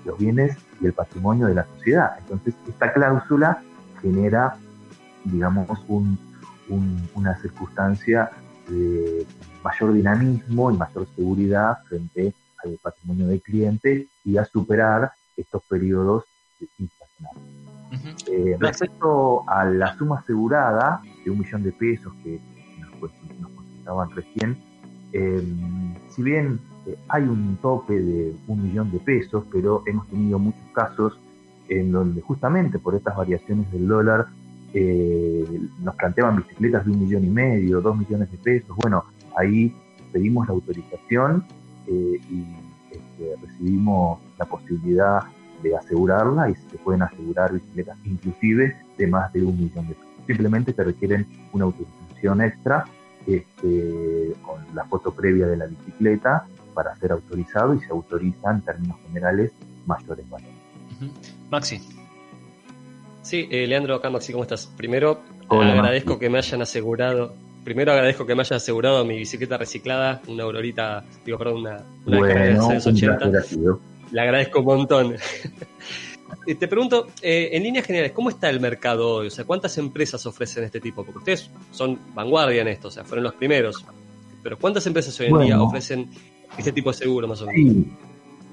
los 0.05 0.19
bienes 0.19 0.57
y 0.81 0.87
el 0.87 0.93
patrimonio 0.93 1.47
de 1.47 1.55
la 1.55 1.67
sociedad. 1.77 2.17
Entonces, 2.21 2.55
esta 2.69 2.93
cláusula 2.93 3.63
genera, 4.01 4.57
digamos, 5.25 5.69
una 7.15 7.37
circunstancia 7.39 8.31
de 8.69 9.27
mayor 9.63 9.93
dinamismo 9.93 10.71
y 10.71 10.77
mayor 10.77 11.07
seguridad 11.15 11.79
frente 11.89 12.33
al 12.65 12.79
patrimonio 12.83 13.27
del 13.27 13.41
cliente 13.43 14.09
y 14.25 14.37
a 14.37 14.45
superar 14.45 15.13
estos 15.37 15.63
periodos 15.65 16.25
Eh, 18.27 18.57
respecto 18.59 19.49
a 19.49 19.65
la 19.65 19.97
suma 19.97 20.19
asegurada 20.19 21.01
de 21.25 21.31
un 21.31 21.39
millón 21.39 21.63
de 21.63 21.73
pesos 21.73 22.13
que 22.25 22.41
nos, 22.81 23.51
consultaban 23.53 24.11
recién, 24.11 24.59
eh, 25.13 25.43
si 26.09 26.23
bien 26.23 26.59
eh, 26.87 26.97
hay 27.09 27.23
un 27.23 27.57
tope 27.63 27.99
de 27.99 28.35
un 28.49 28.63
millón 28.63 28.91
de 28.91 28.99
pesos, 28.99 29.45
pero 29.53 29.83
hemos 29.87 30.07
tenido 30.09 30.39
muchos 30.39 30.61
casos 30.73 31.19
en 31.69 31.93
donde 31.93 32.21
justamente 32.23 32.79
por 32.79 32.95
estas 32.95 33.17
variaciones 33.17 33.71
del 33.73 33.87
dólar 33.89 34.27
eh, 34.75 35.61
nos 35.81 35.95
planteaban 35.95 36.37
bicicletas 36.37 36.85
de 36.85 36.93
un 36.93 37.01
millón 37.01 37.25
y 37.25 37.31
medio, 37.31 37.81
dos 37.81 37.97
millones 37.97 38.31
de 38.31 38.39
pesos. 38.39 38.77
Bueno, 38.77 39.05
ahí 39.37 39.75
pedimos 40.13 40.47
la 40.49 40.55
autorización 40.55 41.45
y 41.89 42.17
este, 42.91 43.37
recibimos 43.41 44.19
la 44.39 44.45
posibilidad 44.45 45.21
de 45.63 45.77
asegurarla 45.77 46.51
y 46.51 46.55
se 46.55 46.79
pueden 46.79 47.03
asegurar 47.03 47.53
bicicletas 47.53 47.97
inclusive 48.05 48.77
de 48.97 49.07
más 49.07 49.33
de 49.33 49.43
un 49.43 49.59
millón 49.59 49.89
de 49.89 49.95
pesos. 49.95 50.11
Simplemente 50.27 50.73
te 50.73 50.85
requieren 50.85 51.27
una 51.53 51.67
autorización 51.67 52.43
extra 52.43 52.85
este, 53.27 54.33
con 54.43 54.61
la 54.75 54.85
foto 54.85 55.13
previa 55.13 55.47
de 55.47 55.57
la 55.57 55.67
bicicleta 55.67 56.47
para 56.75 56.95
ser 56.97 57.13
autorizado 57.13 57.75
y 57.75 57.81
se 57.81 57.91
autoriza 57.91 58.51
en 58.51 58.61
términos 58.61 58.99
generales 59.07 59.53
mayores 59.87 60.29
valores. 60.29 60.55
Maxi. 61.51 61.81
Sí, 63.23 63.49
eh, 63.51 63.67
Leandro, 63.67 63.97
acá 63.97 64.11
Maxi, 64.11 64.33
¿cómo 64.33 64.45
estás? 64.45 64.67
Primero, 64.77 65.21
agradezco 65.49 66.19
que 66.19 66.31
me 66.31 66.39
hayan 66.39 66.63
asegurado, 66.63 67.35
primero 67.65 67.93
agradezco 67.93 68.25
que 68.25 68.35
me 68.35 68.43
hayan 68.43 68.59
asegurado 68.59 69.05
mi 69.05 69.17
bicicleta 69.17 69.57
reciclada, 69.59 70.21
una 70.29 70.45
Aurorita, 70.45 71.05
digo, 71.25 71.39
perdón, 71.39 71.63
una, 71.63 71.83
una 72.05 72.19
bueno, 72.19 72.69
80. 72.69 73.31
Le 74.13 74.21
agradezco 74.21 74.61
un 74.61 74.65
montón. 74.65 75.15
Te 76.47 76.69
pregunto, 76.69 77.09
eh, 77.23 77.51
en 77.53 77.63
líneas 77.63 77.87
generales, 77.87 78.13
¿cómo 78.13 78.31
está 78.31 78.49
el 78.51 78.61
mercado 78.61 79.17
hoy? 79.17 79.29
O 79.29 79.31
sea, 79.31 79.45
¿cuántas 79.45 79.77
empresas 79.79 80.25
ofrecen 80.27 80.65
este 80.65 80.81
tipo? 80.81 81.05
Porque 81.05 81.19
ustedes 81.19 81.51
son 81.73 81.99
vanguardia 82.15 82.63
en 82.63 82.69
esto, 82.69 82.89
o 82.89 82.91
sea, 82.91 83.05
fueron 83.05 83.25
los 83.25 83.35
primeros. 83.35 83.85
Pero 84.43 84.59
¿cuántas 84.59 84.87
empresas 84.87 85.19
hoy 85.21 85.27
en 85.27 85.39
día 85.41 85.61
ofrecen 85.61 86.09
este 86.57 86.73
tipo 86.73 86.91
de 86.91 86.97
seguro 86.97 87.29
más 87.29 87.43
o 87.43 87.47
menos. 87.47 87.61
Sí, 87.61 87.93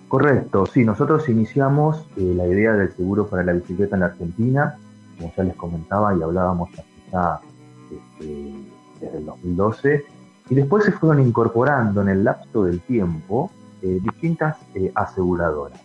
correcto. 0.07 0.65
Sí, 0.65 0.83
nosotros 0.83 1.29
iniciamos 1.29 2.05
eh, 2.17 2.33
la 2.35 2.47
idea 2.47 2.73
del 2.73 2.91
seguro 2.95 3.27
para 3.27 3.43
la 3.43 3.53
bicicleta 3.53 3.95
en 3.95 3.99
la 4.01 4.07
Argentina 4.07 4.77
como 5.17 5.33
ya 5.35 5.43
les 5.43 5.55
comentaba 5.55 6.15
y 6.17 6.21
hablábamos 6.21 6.69
ya 7.11 7.39
este, 7.91 8.53
desde 8.99 9.17
el 9.17 9.25
2012, 9.25 10.05
y 10.49 10.55
después 10.55 10.85
se 10.85 10.91
fueron 10.91 11.25
incorporando 11.25 12.01
en 12.01 12.09
el 12.09 12.23
lapso 12.23 12.65
del 12.65 12.81
tiempo 12.81 13.51
distintas 13.83 14.57
eh, 14.73 14.91
aseguradoras. 14.95 15.79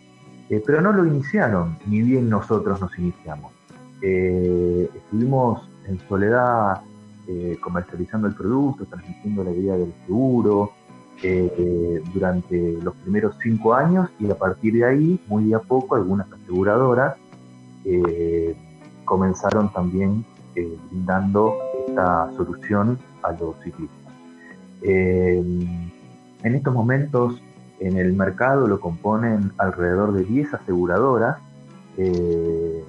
Eh, 0.49 0.63
pero 0.65 0.81
no 0.81 0.93
lo 0.93 1.05
iniciaron, 1.05 1.79
ni 1.87 2.03
bien 2.03 2.31
nosotros 2.31 2.81
nos 2.81 2.97
iniciamos. 2.99 3.53
estuvimos 4.01 5.69
en 5.87 5.99
soledad 6.09 6.81
comercializando 7.61 8.27
el 8.29 8.35
producto, 8.35 8.87
transmitiendo 8.87 9.45
la 9.45 9.51
idea 9.51 9.77
del 9.77 9.93
seguro, 10.07 10.73
durante 12.15 12.79
los 12.81 12.95
primeros 13.03 13.35
cinco 13.43 13.75
años 13.75 14.09
y 14.21 14.31
a 14.31 14.39
partir 14.39 14.75
de 14.75 14.85
ahí, 14.85 15.21
muy 15.27 15.45
de 15.45 15.57
a 15.57 15.59
poco, 15.59 15.97
algunas 15.97 16.33
aseguradoras 16.33 17.17
comenzaron 19.05 19.71
también 19.73 20.25
brindando 20.55 21.59
esta 21.89 22.31
solución 22.37 22.99
a 23.25 23.33
los 23.33 23.57
ciclistas. 23.65 24.13
en 24.83 25.91
estos 26.55 26.73
momentos 26.73 27.43
en 27.81 27.97
el 27.97 28.13
mercado 28.13 28.67
lo 28.67 28.81
componen 28.81 29.53
alrededor 29.59 30.13
de 30.13 30.25
10 30.25 30.55
aseguradoras 30.55 31.39
eh, 31.97 32.85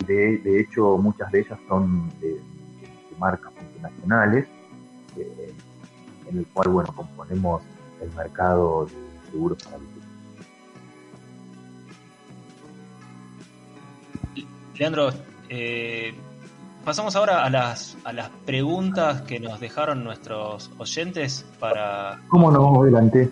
y 0.00 0.04
de, 0.04 0.60
hecho 0.60 0.96
muchas 0.98 1.30
de 1.32 1.40
ellas 1.40 1.58
son 1.68 2.08
de, 2.20 2.40
marcas 3.18 3.52
internacionales 3.60 4.46
eh, 5.16 5.52
en 6.28 6.38
el 6.38 6.46
cual 6.46 6.68
bueno 6.68 6.92
componemos 6.94 7.62
el 8.00 8.12
mercado 8.14 8.86
de 8.86 9.30
seguros 9.30 9.58
para 9.64 9.78
Leandro, 14.76 15.10
eh, 15.48 16.14
pasamos 16.84 17.16
ahora 17.16 17.44
a 17.44 17.50
las, 17.50 17.98
a 18.04 18.12
las 18.12 18.30
preguntas 18.46 19.22
que 19.22 19.40
nos 19.40 19.58
dejaron 19.58 20.04
nuestros 20.04 20.70
oyentes 20.78 21.44
para... 21.58 22.20
¿Cómo 22.28 22.52
no? 22.52 22.82
Adelante. 22.82 23.28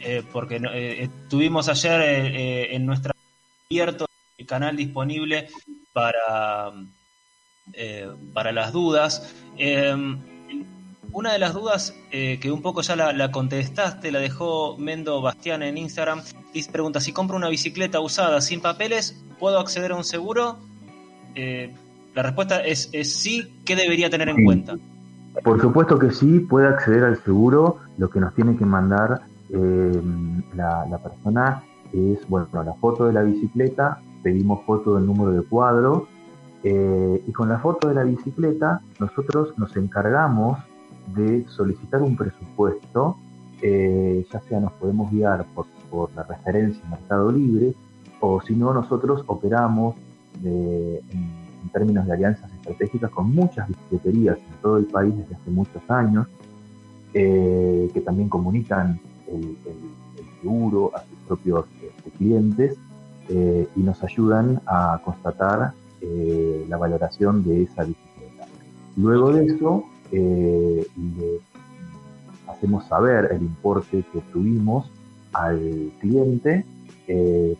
Eh, 0.00 0.22
porque 0.32 0.60
eh, 0.72 1.08
tuvimos 1.28 1.68
ayer 1.68 2.00
eh, 2.00 2.74
en 2.74 2.86
nuestra 2.86 3.12
abierto 3.68 4.06
el 4.36 4.46
canal 4.46 4.76
disponible 4.76 5.48
para, 5.92 6.72
para 8.32 8.52
las 8.52 8.72
dudas. 8.72 9.34
una 11.12 11.32
de 11.32 11.38
las 11.38 11.52
dudas 11.52 11.94
que 12.10 12.50
un 12.50 12.62
poco 12.62 12.80
ya 12.80 12.94
la, 12.96 13.30
contestaste, 13.32 14.12
la 14.12 14.20
dejó 14.20 14.78
Mendo 14.78 15.20
Bastián 15.20 15.62
en 15.62 15.76
Instagram, 15.76 16.22
y 16.54 16.62
pregunta, 16.68 17.00
si 17.00 17.12
compro 17.12 17.36
una 17.36 17.48
bicicleta 17.48 18.00
usada 18.00 18.40
sin 18.40 18.60
papeles, 18.60 19.20
¿puedo 19.40 19.58
acceder 19.58 19.92
a 19.92 19.96
un 19.96 20.04
seguro? 20.04 20.58
la 21.34 22.22
respuesta 22.22 22.60
es, 22.64 22.88
es, 22.92 23.14
sí, 23.14 23.60
¿qué 23.64 23.76
debería 23.76 24.08
tener 24.08 24.28
en 24.28 24.44
cuenta? 24.44 24.76
Por 25.42 25.60
supuesto 25.60 25.98
que 25.98 26.10
sí, 26.10 26.40
puede 26.40 26.68
acceder 26.68 27.04
al 27.04 27.22
seguro, 27.22 27.78
lo 27.98 28.08
que 28.08 28.20
nos 28.20 28.34
tiene 28.34 28.56
que 28.56 28.64
mandar 28.64 29.22
eh, 29.50 30.02
la, 30.54 30.98
persona 31.02 31.62
es, 31.92 32.28
bueno, 32.28 32.48
la 32.52 32.74
foto 32.74 33.06
de 33.06 33.12
la 33.12 33.22
bicicleta, 33.22 34.00
pedimos 34.22 34.64
foto 34.64 34.96
del 34.96 35.06
número 35.06 35.32
de 35.32 35.42
cuadro 35.42 36.06
eh, 36.64 37.22
y 37.26 37.32
con 37.32 37.48
la 37.48 37.58
foto 37.58 37.88
de 37.88 37.94
la 37.94 38.04
bicicleta 38.04 38.82
nosotros 38.98 39.54
nos 39.56 39.74
encargamos 39.76 40.58
de 41.14 41.46
solicitar 41.48 42.02
un 42.02 42.16
presupuesto, 42.16 43.16
eh, 43.62 44.26
ya 44.30 44.40
sea 44.42 44.60
nos 44.60 44.72
podemos 44.72 45.10
guiar 45.10 45.46
por, 45.54 45.66
la 46.14 46.22
referencia 46.24 46.84
Mercado 46.90 47.32
Libre 47.32 47.72
o 48.20 48.42
si 48.42 48.54
no 48.54 48.74
nosotros 48.74 49.24
operamos 49.26 49.94
en, 50.44 51.00
términos 51.72 52.06
de 52.06 52.12
alianzas 52.12 52.50
estratégicas 52.52 53.10
con 53.10 53.34
muchas 53.34 53.68
bicicleterías 53.68 54.36
en 54.36 54.62
todo 54.62 54.76
el 54.76 54.86
país 54.86 55.16
desde 55.16 55.34
hace 55.34 55.50
muchos 55.50 55.82
años, 55.88 56.26
que 57.12 58.02
también 58.04 58.28
comunican 58.28 59.00
el, 59.32 59.56
seguro 60.40 60.92
a 60.94 61.00
sus 61.00 61.18
propios 61.26 61.64
este, 61.82 62.10
clientes 62.12 62.76
eh, 63.28 63.68
y 63.76 63.80
nos 63.80 64.02
ayudan 64.02 64.60
a 64.66 65.00
constatar 65.04 65.72
eh, 66.00 66.64
la 66.68 66.76
valoración 66.76 67.44
de 67.44 67.64
esa 67.64 67.84
bicicleta. 67.84 68.46
Luego 68.96 69.32
de 69.32 69.46
eso, 69.46 69.84
eh, 70.12 70.86
le 70.96 71.40
hacemos 72.48 72.86
saber 72.86 73.28
el 73.32 73.42
importe 73.42 74.04
que 74.12 74.18
obtuvimos 74.18 74.90
al 75.32 75.92
cliente 76.00 76.64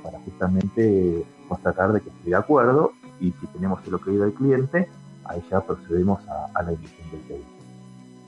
para 0.03 0.19
justamente 0.21 1.25
constatar 1.49 1.93
de 1.95 2.03
que 2.03 2.11
esté 2.11 2.31
de 2.31 2.37
acuerdo 2.37 2.93
y 3.19 3.33
si 3.33 3.47
tenemos 3.47 3.81
el 3.87 3.95
ok 3.95 4.07
del 4.09 4.35
cliente, 4.35 4.89
ahí 5.25 5.43
ya 5.51 5.61
procedemos 5.61 6.21
a, 6.29 6.49
a 6.55 6.63
la 6.63 6.73
emisión 6.73 7.11
del 7.11 7.21
pedido. 7.21 7.47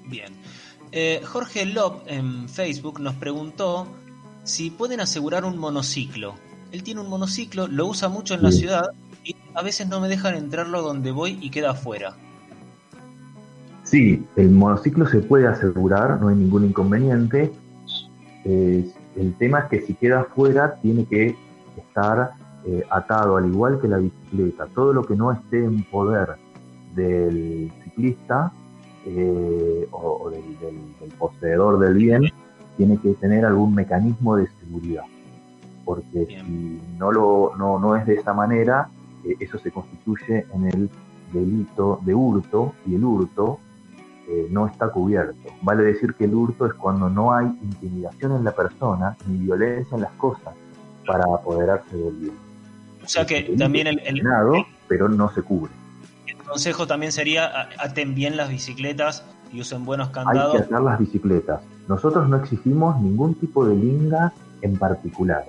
Bien. 0.06 0.32
Eh, 0.92 1.22
Jorge 1.24 1.66
Lop 1.66 2.02
en 2.06 2.48
Facebook 2.48 3.00
nos 3.00 3.14
preguntó 3.14 3.86
si 4.42 4.70
pueden 4.70 5.00
asegurar 5.00 5.44
un 5.44 5.58
monociclo. 5.58 6.34
Él 6.72 6.82
tiene 6.82 7.00
un 7.00 7.08
monociclo, 7.08 7.66
lo 7.66 7.86
usa 7.86 8.08
mucho 8.08 8.34
en 8.34 8.42
la 8.42 8.52
ciudad 8.52 8.90
y 9.24 9.36
a 9.54 9.62
veces 9.62 9.88
no 9.88 10.00
me 10.00 10.08
dejan 10.08 10.34
entrarlo 10.34 10.82
donde 10.82 11.12
voy 11.12 11.38
y 11.40 11.50
queda 11.50 11.70
afuera. 11.70 12.14
Sí, 13.84 14.24
el 14.36 14.50
monociclo 14.50 15.06
se 15.08 15.18
puede 15.18 15.48
asegurar, 15.48 16.20
no 16.20 16.28
hay 16.28 16.36
ningún 16.36 16.64
inconveniente. 16.64 17.52
el 18.44 19.34
tema 19.38 19.60
es 19.60 19.64
que 19.66 19.80
si 19.86 19.94
queda 19.94 20.20
afuera 20.20 20.76
tiene 20.80 21.04
que 21.06 21.36
estar 21.76 22.32
eh, 22.66 22.84
atado, 22.90 23.36
al 23.36 23.46
igual 23.46 23.80
que 23.80 23.88
la 23.88 23.98
bicicleta. 23.98 24.66
Todo 24.74 24.92
lo 24.92 25.04
que 25.04 25.16
no 25.16 25.32
esté 25.32 25.64
en 25.64 25.82
poder 25.84 26.36
del 26.94 27.72
ciclista 27.84 28.52
eh, 29.06 29.88
o, 29.92 30.30
del, 30.30 31.12
poseedor 31.18 31.78
del 31.78 31.94
bien 31.94 32.30
tiene 32.76 32.98
que 32.98 33.14
tener 33.14 33.44
algún 33.44 33.74
mecanismo 33.74 34.36
de 34.36 34.48
seguridad. 34.60 35.04
Porque 35.84 36.26
si 36.26 36.80
no, 36.98 37.10
lo, 37.10 37.52
no, 37.58 37.78
no 37.78 37.96
es 37.96 38.06
de 38.06 38.14
esa 38.14 38.32
manera, 38.32 38.88
eh, 39.24 39.36
eso 39.40 39.58
se 39.58 39.70
constituye 39.70 40.46
en 40.54 40.66
el 40.66 40.90
delito 41.32 42.00
de 42.04 42.14
hurto 42.14 42.74
y 42.86 42.94
el 42.94 43.04
hurto 43.04 43.58
eh, 44.28 44.48
no 44.50 44.66
está 44.66 44.88
cubierto. 44.88 45.48
Vale 45.62 45.82
decir 45.82 46.14
que 46.14 46.24
el 46.24 46.34
hurto 46.34 46.66
es 46.66 46.74
cuando 46.74 47.08
no 47.08 47.32
hay 47.32 47.46
intimidación 47.46 48.32
en 48.36 48.44
la 48.44 48.52
persona 48.52 49.16
ni 49.26 49.38
violencia 49.38 49.94
en 49.94 50.02
las 50.02 50.12
cosas 50.12 50.54
para 51.06 51.24
apoderarse 51.24 51.96
del 51.96 52.14
bien. 52.14 52.34
O 53.02 53.08
sea 53.08 53.24
que 53.24 53.54
también 53.58 53.86
el, 53.86 53.98
el, 54.00 54.22
pero 54.86 55.08
no 55.08 55.30
se 55.32 55.42
cubre 55.42 55.79
consejo 56.38 56.86
también 56.86 57.12
sería 57.12 57.68
aten 57.78 58.14
bien 58.14 58.36
las 58.36 58.48
bicicletas 58.48 59.24
y 59.52 59.60
usen 59.60 59.84
buenos 59.84 60.10
candados. 60.10 60.54
Hay 60.54 60.60
que 60.60 60.66
atar 60.66 60.82
las 60.82 60.98
bicicletas. 60.98 61.62
Nosotros 61.88 62.28
no 62.28 62.36
exigimos 62.36 63.00
ningún 63.00 63.34
tipo 63.34 63.66
de 63.66 63.74
linga 63.74 64.32
en 64.62 64.76
particular, 64.76 65.44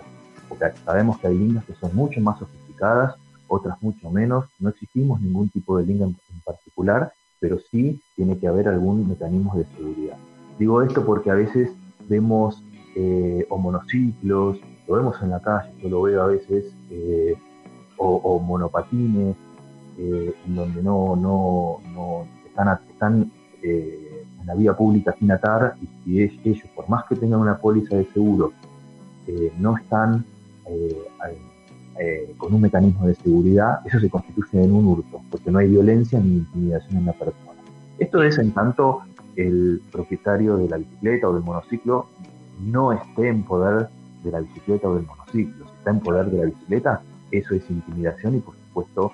porque 0.50 0.72
sabemos 0.86 1.20
que 1.20 1.28
hay 1.28 1.38
lingas 1.38 1.66
que 1.66 1.76
son 1.76 1.96
mucho 1.96 2.20
más 2.22 2.40
sofisticadas, 2.40 3.16
otras 3.48 3.82
mucho 3.82 4.10
menos. 4.10 4.46
No 4.60 4.70
exigimos 4.70 5.22
ningún 5.22 5.50
tipo 5.50 5.78
de 5.78 5.86
linga 5.86 6.06
en, 6.06 6.16
particular, 6.44 7.14
pero 7.40 7.60
sí 7.70 8.02
tiene 8.16 8.38
que 8.40 8.48
haber 8.48 8.68
algún 8.68 9.08
mecanismo 9.08 9.56
de 9.56 9.66
seguridad. 9.76 10.18
Digo 10.58 10.82
esto 10.82 11.06
porque 11.06 11.30
a 11.30 11.36
veces 11.36 11.70
vemos 12.10 12.64
eh, 12.96 13.46
o 13.50 13.58
monociclos, 13.58 14.58
lo 14.88 14.96
vemos 14.96 15.22
en 15.22 15.30
la 15.30 15.40
calle, 15.42 15.72
yo 15.82 15.90
lo 15.90 16.02
veo 16.02 16.24
a 16.24 16.28
veces, 16.28 16.74
eh, 16.90 17.36
o 18.04 18.40
monopatines, 18.40 19.36
eh, 19.98 20.34
donde 20.46 20.82
no, 20.82 21.16
no, 21.16 21.78
no 21.94 22.26
están, 22.46 22.80
están 22.90 23.32
eh, 23.62 24.26
en 24.40 24.48
la 24.48 24.56
vía 24.56 24.74
pública 24.74 25.16
sin 25.18 25.32
atar 25.32 25.76
y 25.82 25.88
si 26.04 26.22
ellos, 26.22 26.68
por 26.76 26.90
más 26.90 27.06
que 27.06 27.16
tengan 27.16 27.40
una 27.40 27.58
póliza 27.58 27.96
de 27.96 28.06
seguro, 28.06 28.54
eh, 29.28 29.52
no 29.58 29.78
están 29.78 30.26
con 32.38 32.54
un 32.54 32.62
mecanismo 32.62 33.06
de 33.06 33.14
seguridad, 33.16 33.82
eso 33.86 34.00
se 34.00 34.10
constituye 34.10 34.64
en 34.64 34.72
un 34.72 34.88
hurto, 34.88 35.22
porque 35.30 35.52
no 35.52 35.60
hay 35.60 35.68
violencia 35.68 36.18
ni 36.20 36.38
intimidación 36.38 36.98
en 36.98 37.06
la 37.06 37.12
persona. 37.12 37.60
Esto 38.00 38.24
es 38.24 38.38
en 38.38 38.52
tanto 38.54 39.02
el 39.36 39.82
propietario 39.92 40.58
de 40.58 40.70
la 40.70 40.78
bicicleta 40.78 41.28
o 41.28 41.34
del 41.34 41.44
monociclo 41.44 42.08
no 42.62 42.94
esté 42.94 43.28
en 43.28 43.44
poder 43.44 43.90
de 44.24 44.32
la 44.32 44.40
bicicleta 44.40 44.88
o 44.88 44.96
del 44.96 45.06
monociclo. 45.06 45.66
Si 45.66 45.72
está 45.78 45.92
en 45.92 46.00
poder 46.00 46.32
de 46.32 46.38
la 46.38 46.46
bicicleta, 46.46 47.02
eso 47.32 47.56
es 47.56 47.70
intimidación 47.70 48.36
y 48.36 48.40
por 48.40 48.56
supuesto 48.56 49.12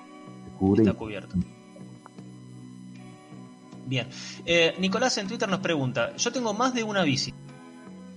Está 0.76 0.92
cubierto. 0.92 1.36
Bien. 3.86 4.08
Eh, 4.44 4.74
Nicolás 4.78 5.16
en 5.18 5.28
Twitter 5.28 5.48
nos 5.48 5.60
pregunta, 5.60 6.14
yo 6.16 6.30
tengo 6.30 6.52
más 6.52 6.74
de 6.74 6.84
una 6.84 7.02
bici 7.04 7.32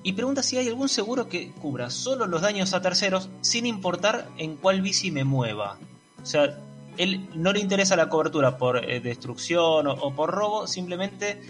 y 0.04 0.13
pregunta 0.13 0.41
si 0.43 0.58
hay 0.58 0.67
algún 0.67 0.89
seguro 0.89 1.30
que 1.30 1.51
cubra 1.51 1.89
solo 1.89 2.25
los 2.27 2.41
daños 2.41 2.73
a 2.73 2.82
terceros 2.82 3.30
sin 3.41 3.65
importar 3.65 4.27
en 4.38 4.58
cuál 4.58 4.82
bici 4.82 5.12
me 5.12 5.23
mueva. 5.23 5.77
O 6.21 6.25
sea, 6.25 6.58
él 6.97 7.30
no 7.36 7.54
le 7.54 7.60
interesa 7.60 7.95
la 7.95 8.10
cobertura 8.10 8.58
por 8.58 8.84
eh, 8.84 8.99
destrucción 8.99 9.88
o, 9.88 10.13
por 10.15 10.32
robo, 10.32 10.67
simplemente 10.67 11.41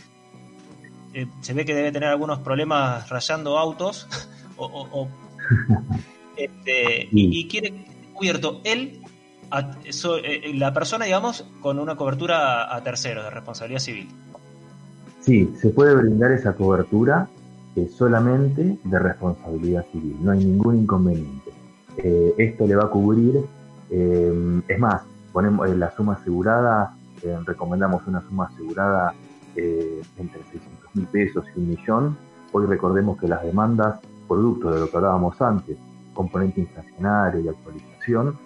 eh, 1.14 1.28
se 1.42 1.54
ve 1.54 1.66
que 1.66 1.74
debe 1.74 1.92
tener 1.92 2.10
algunos 2.10 2.40
problemas 2.40 3.10
rayando 3.10 3.58
autos 3.58 4.08
o, 4.58 5.08
este, 6.36 7.10
y, 7.12 7.40
y, 7.40 7.48
quiere 7.48 7.86
cubierto 8.14 8.62
él 8.64 9.01
la 10.54 10.74
persona, 10.74 11.06
digamos, 11.06 11.46
con 11.60 11.80
una 11.80 11.96
cobertura 11.96 12.74
a 12.74 12.82
terceros 12.84 13.24
de 13.24 13.30
responsabilidad 13.30 13.80
civil. 13.80 14.10
Sí, 15.20 15.54
se 15.60 15.70
puede 15.70 15.96
brindar 15.96 16.32
esa 16.32 16.54
cobertura 16.54 17.28
solamente 17.90 18.78
de 18.84 19.00
responsabilidad 19.00 19.86
civil, 19.92 20.18
no 20.22 20.32
hay 20.32 20.40
ningún 20.44 20.82
inconveniente. 20.82 21.52
esto 22.38 22.68
le 22.68 22.76
va 22.76 22.86
a 22.86 22.90
cubrir, 22.90 23.44
es 23.90 24.80
más, 24.80 25.04
ponemos 25.32 25.70
la 25.70 25.92
suma 25.96 26.14
asegurada, 26.14 26.96
recomendamos 27.46 28.06
una 28.08 28.22
suma 28.22 28.48
asegurada 28.48 29.14
entre 29.56 30.44
600 30.52 30.96
mil 30.96 31.08
pesos 31.08 31.46
y 31.56 31.60
un 31.60 31.70
millón. 31.70 32.18
Hoy 32.52 32.66
recordemos 32.66 33.20
que 33.20 33.28
las 33.28 33.44
demandas, 33.44 34.00
producto 34.28 34.72
de 34.72 34.82
lo 34.82 34.90
que 34.90 34.98
hablábamos 34.98 35.42
antes, 35.42 35.78
componente 36.14 36.62
inflacionario 36.62 37.42
y 37.42 37.48
actualización, 37.48 38.38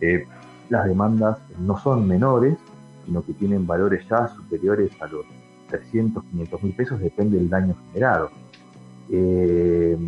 eh, 0.00 0.26
las 0.70 0.86
demandas 0.86 1.38
no 1.58 1.76
son 1.76 2.08
menores, 2.08 2.56
sino 3.04 3.22
que 3.22 3.34
tienen 3.34 3.66
valores 3.66 4.06
ya 4.08 4.28
superiores 4.28 4.90
a 5.02 5.08
los 5.08 5.26
300, 5.68 6.24
500 6.24 6.62
mil 6.62 6.74
pesos, 6.74 7.00
depende 7.00 7.36
del 7.36 7.50
daño 7.50 7.74
generado. 7.88 8.30
Eh, 9.10 9.98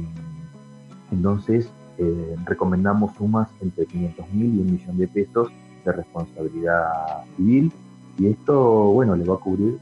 entonces, 1.10 1.68
eh, 1.98 2.36
recomendamos 2.46 3.14
sumas 3.16 3.48
entre 3.60 3.86
500 3.86 4.32
mil 4.32 4.54
y 4.54 4.60
un 4.60 4.72
millón 4.72 4.96
de 4.96 5.08
pesos 5.08 5.48
de 5.84 5.92
responsabilidad 5.92 7.24
civil 7.36 7.72
y 8.18 8.28
esto, 8.28 8.92
bueno, 8.92 9.16
le 9.16 9.24
va 9.24 9.34
a 9.34 9.38
cubrir 9.38 9.78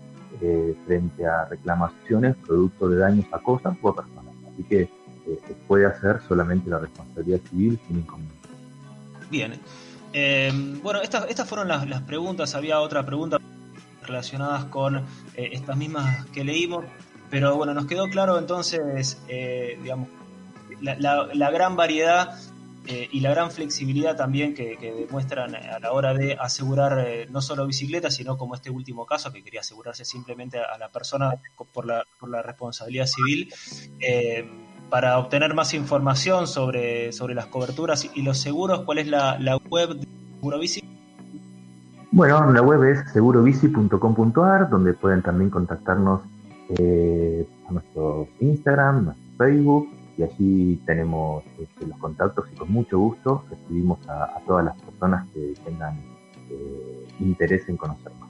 frente 0.87 1.27
a 1.27 1.45
reclamaciones 1.45 2.35
producto 2.37 2.89
de 2.89 2.97
daños 2.97 3.27
a 3.31 3.39
cosas 3.41 3.77
o 3.83 3.91
a 3.91 3.95
personas. 3.95 4.35
Así 4.51 4.63
que 4.63 4.89
se 5.27 5.55
puede 5.69 5.85
hacer 5.85 6.23
solamente 6.27 6.71
la 6.71 6.79
responsabilidad 6.79 7.41
civil 7.51 7.79
sin 7.87 7.99
inconveniente. 7.99 8.49
Bien. 9.31 9.53
Eh, 10.13 10.51
bueno, 10.83 11.01
estas, 11.03 11.29
estas 11.29 11.49
fueron 11.49 11.69
las, 11.69 12.03
preguntas. 12.03 12.55
Había 12.55 12.81
otra 12.81 13.05
pregunta 13.05 13.39
relacionadas 14.03 14.65
con 14.67 14.97
eh, 14.97 15.03
estas 15.53 15.77
mismas 15.77 16.27
que 16.27 16.45
leímos. 16.45 16.85
Pero 17.31 17.57
bueno, 17.57 17.75
nos 17.75 17.87
quedó 17.87 18.09
claro 18.09 18.39
entonces, 18.39 19.23
eh, 19.29 19.79
digamos, 19.81 20.09
la, 20.81 21.51
gran 21.51 21.77
variedad 21.77 22.37
y 22.87 23.21
la 23.21 23.31
gran 23.31 23.53
flexibilidad 23.53 24.17
también 24.17 24.53
que, 24.53 24.77
demuestran 24.77 25.55
a 25.55 25.79
la 25.79 25.93
hora 25.93 26.13
de 26.13 26.37
asegurar 26.41 27.07
no 27.31 27.41
solo 27.41 27.65
bicicletas, 27.69 28.17
sino 28.17 28.37
como 28.37 28.57
este 28.57 28.71
último 28.71 29.07
caso, 29.07 29.33
que 29.33 29.45
quería 29.45 29.61
asegurarse 29.61 30.05
simplemente 30.05 30.59
a, 30.59 30.77
la 30.77 30.89
persona 30.89 31.41
por 31.73 31.87
la, 31.87 32.05
por 32.19 32.31
la 32.31 32.43
responsabilidad 32.43 33.07
civil 33.07 33.55
para 34.91 35.19
obtener 35.19 35.55
más 35.55 35.73
información 35.73 36.47
sobre, 36.47 37.13
sobre 37.13 37.35
las 37.35 37.47
coberturas 37.47 38.11
y 38.15 38.23
los 38.23 38.39
seguros, 38.39 38.81
¿cuál 38.81 38.99
es 38.99 39.07
la, 39.07 39.39
web 39.71 39.95
de 39.95 40.07
Segurobici? 40.37 40.83
Bueno, 42.11 42.53
la 42.53 42.61
web 42.61 42.83
es 42.85 43.13
segurobici.com.ar, 43.13 44.69
donde 44.69 44.93
pueden 44.95 45.23
también 45.23 45.49
contactarnos 45.49 46.23
eh, 46.77 47.47
a 47.69 47.73
nuestro 47.73 48.29
Instagram, 48.41 49.05
nuestro 49.05 49.37
Facebook, 49.39 49.89
y 50.19 50.23
allí 50.25 50.77
tenemos 50.85 51.45
este, 51.59 51.87
los 51.87 51.97
contactos 51.99 52.47
y 52.53 52.57
con 52.57 52.71
mucho 52.73 52.99
gusto 52.99 53.45
recibimos 53.49 53.99
a, 54.09 54.41
todas 54.47 54.65
las 54.65 54.81
personas 54.83 55.27
que 55.33 55.55
tengan 55.65 55.99
eh, 56.51 57.07
interés 57.21 57.69
en 57.69 57.77
conocer 57.77 58.13
más. 58.19 58.29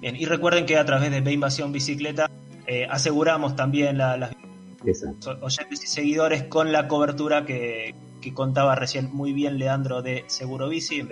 Bien, 0.00 0.16
y 0.16 0.26
recuerden 0.26 0.66
que 0.66 0.76
a 0.76 0.84
través 0.84 1.10
de 1.10 1.20
B 1.20 1.32
Invasión 1.32 1.72
Bicicleta 1.72 2.28
eh, 2.66 2.86
aseguramos 2.90 3.54
también 3.54 3.96
las 3.96 4.30
oyentes 5.40 5.84
y 5.84 5.86
seguidores 5.86 6.44
con 6.44 6.72
la 6.72 6.88
cobertura 6.88 7.44
que, 7.44 7.94
contaba 8.34 8.74
recién 8.74 9.14
muy 9.14 9.32
bien 9.32 9.56
Leandro 9.56 10.02
de 10.02 10.24
Seguro 10.26 10.68
Bici 10.68 10.98
en 10.98 11.08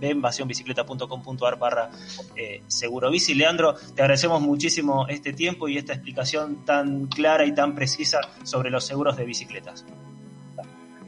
benvasionbicicleta.com.ar 0.00 1.58
barra 1.60 1.90
eh, 2.34 2.60
Seguro 2.66 3.08
Bici. 3.08 3.34
Leandro, 3.34 3.76
te 3.94 4.02
agradecemos 4.02 4.42
muchísimo 4.42 5.06
este 5.06 5.32
tiempo 5.32 5.68
y 5.68 5.78
esta 5.78 5.92
explicación 5.92 6.64
tan 6.64 7.06
clara 7.06 7.44
y 7.44 7.54
tan 7.54 7.76
precisa 7.76 8.18
sobre 8.42 8.70
los 8.70 8.84
seguros 8.84 9.16
de 9.16 9.24
bicicletas. 9.26 9.84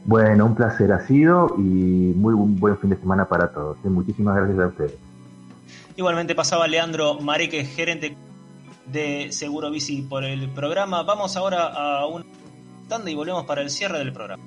Bueno, 0.05 0.45
un 0.45 0.55
placer 0.55 0.93
ha 0.93 1.05
sido 1.05 1.53
y 1.57 1.61
muy 2.15 2.33
buen 2.35 2.77
fin 2.77 2.91
de 2.91 2.95
semana 2.95 3.25
para 3.25 3.51
todos. 3.51 3.77
Muchísimas 3.83 4.37
gracias 4.37 4.59
a 4.59 4.67
ustedes. 4.67 4.97
Igualmente 5.97 6.35
pasaba 6.35 6.69
Leandro 6.69 7.19
Mareque, 7.19 7.65
gerente 7.65 8.15
de 8.91 9.31
Seguro 9.31 9.69
Bici 9.71 10.01
por 10.01 10.23
el 10.23 10.49
programa. 10.49 11.03
Vamos 11.03 11.35
ahora 11.37 11.67
a 11.67 12.05
un 12.05 12.25
tanda 12.87 13.09
y 13.09 13.15
volvemos 13.15 13.45
para 13.45 13.61
el 13.61 13.69
cierre 13.69 13.99
del 13.99 14.11
programa. 14.11 14.43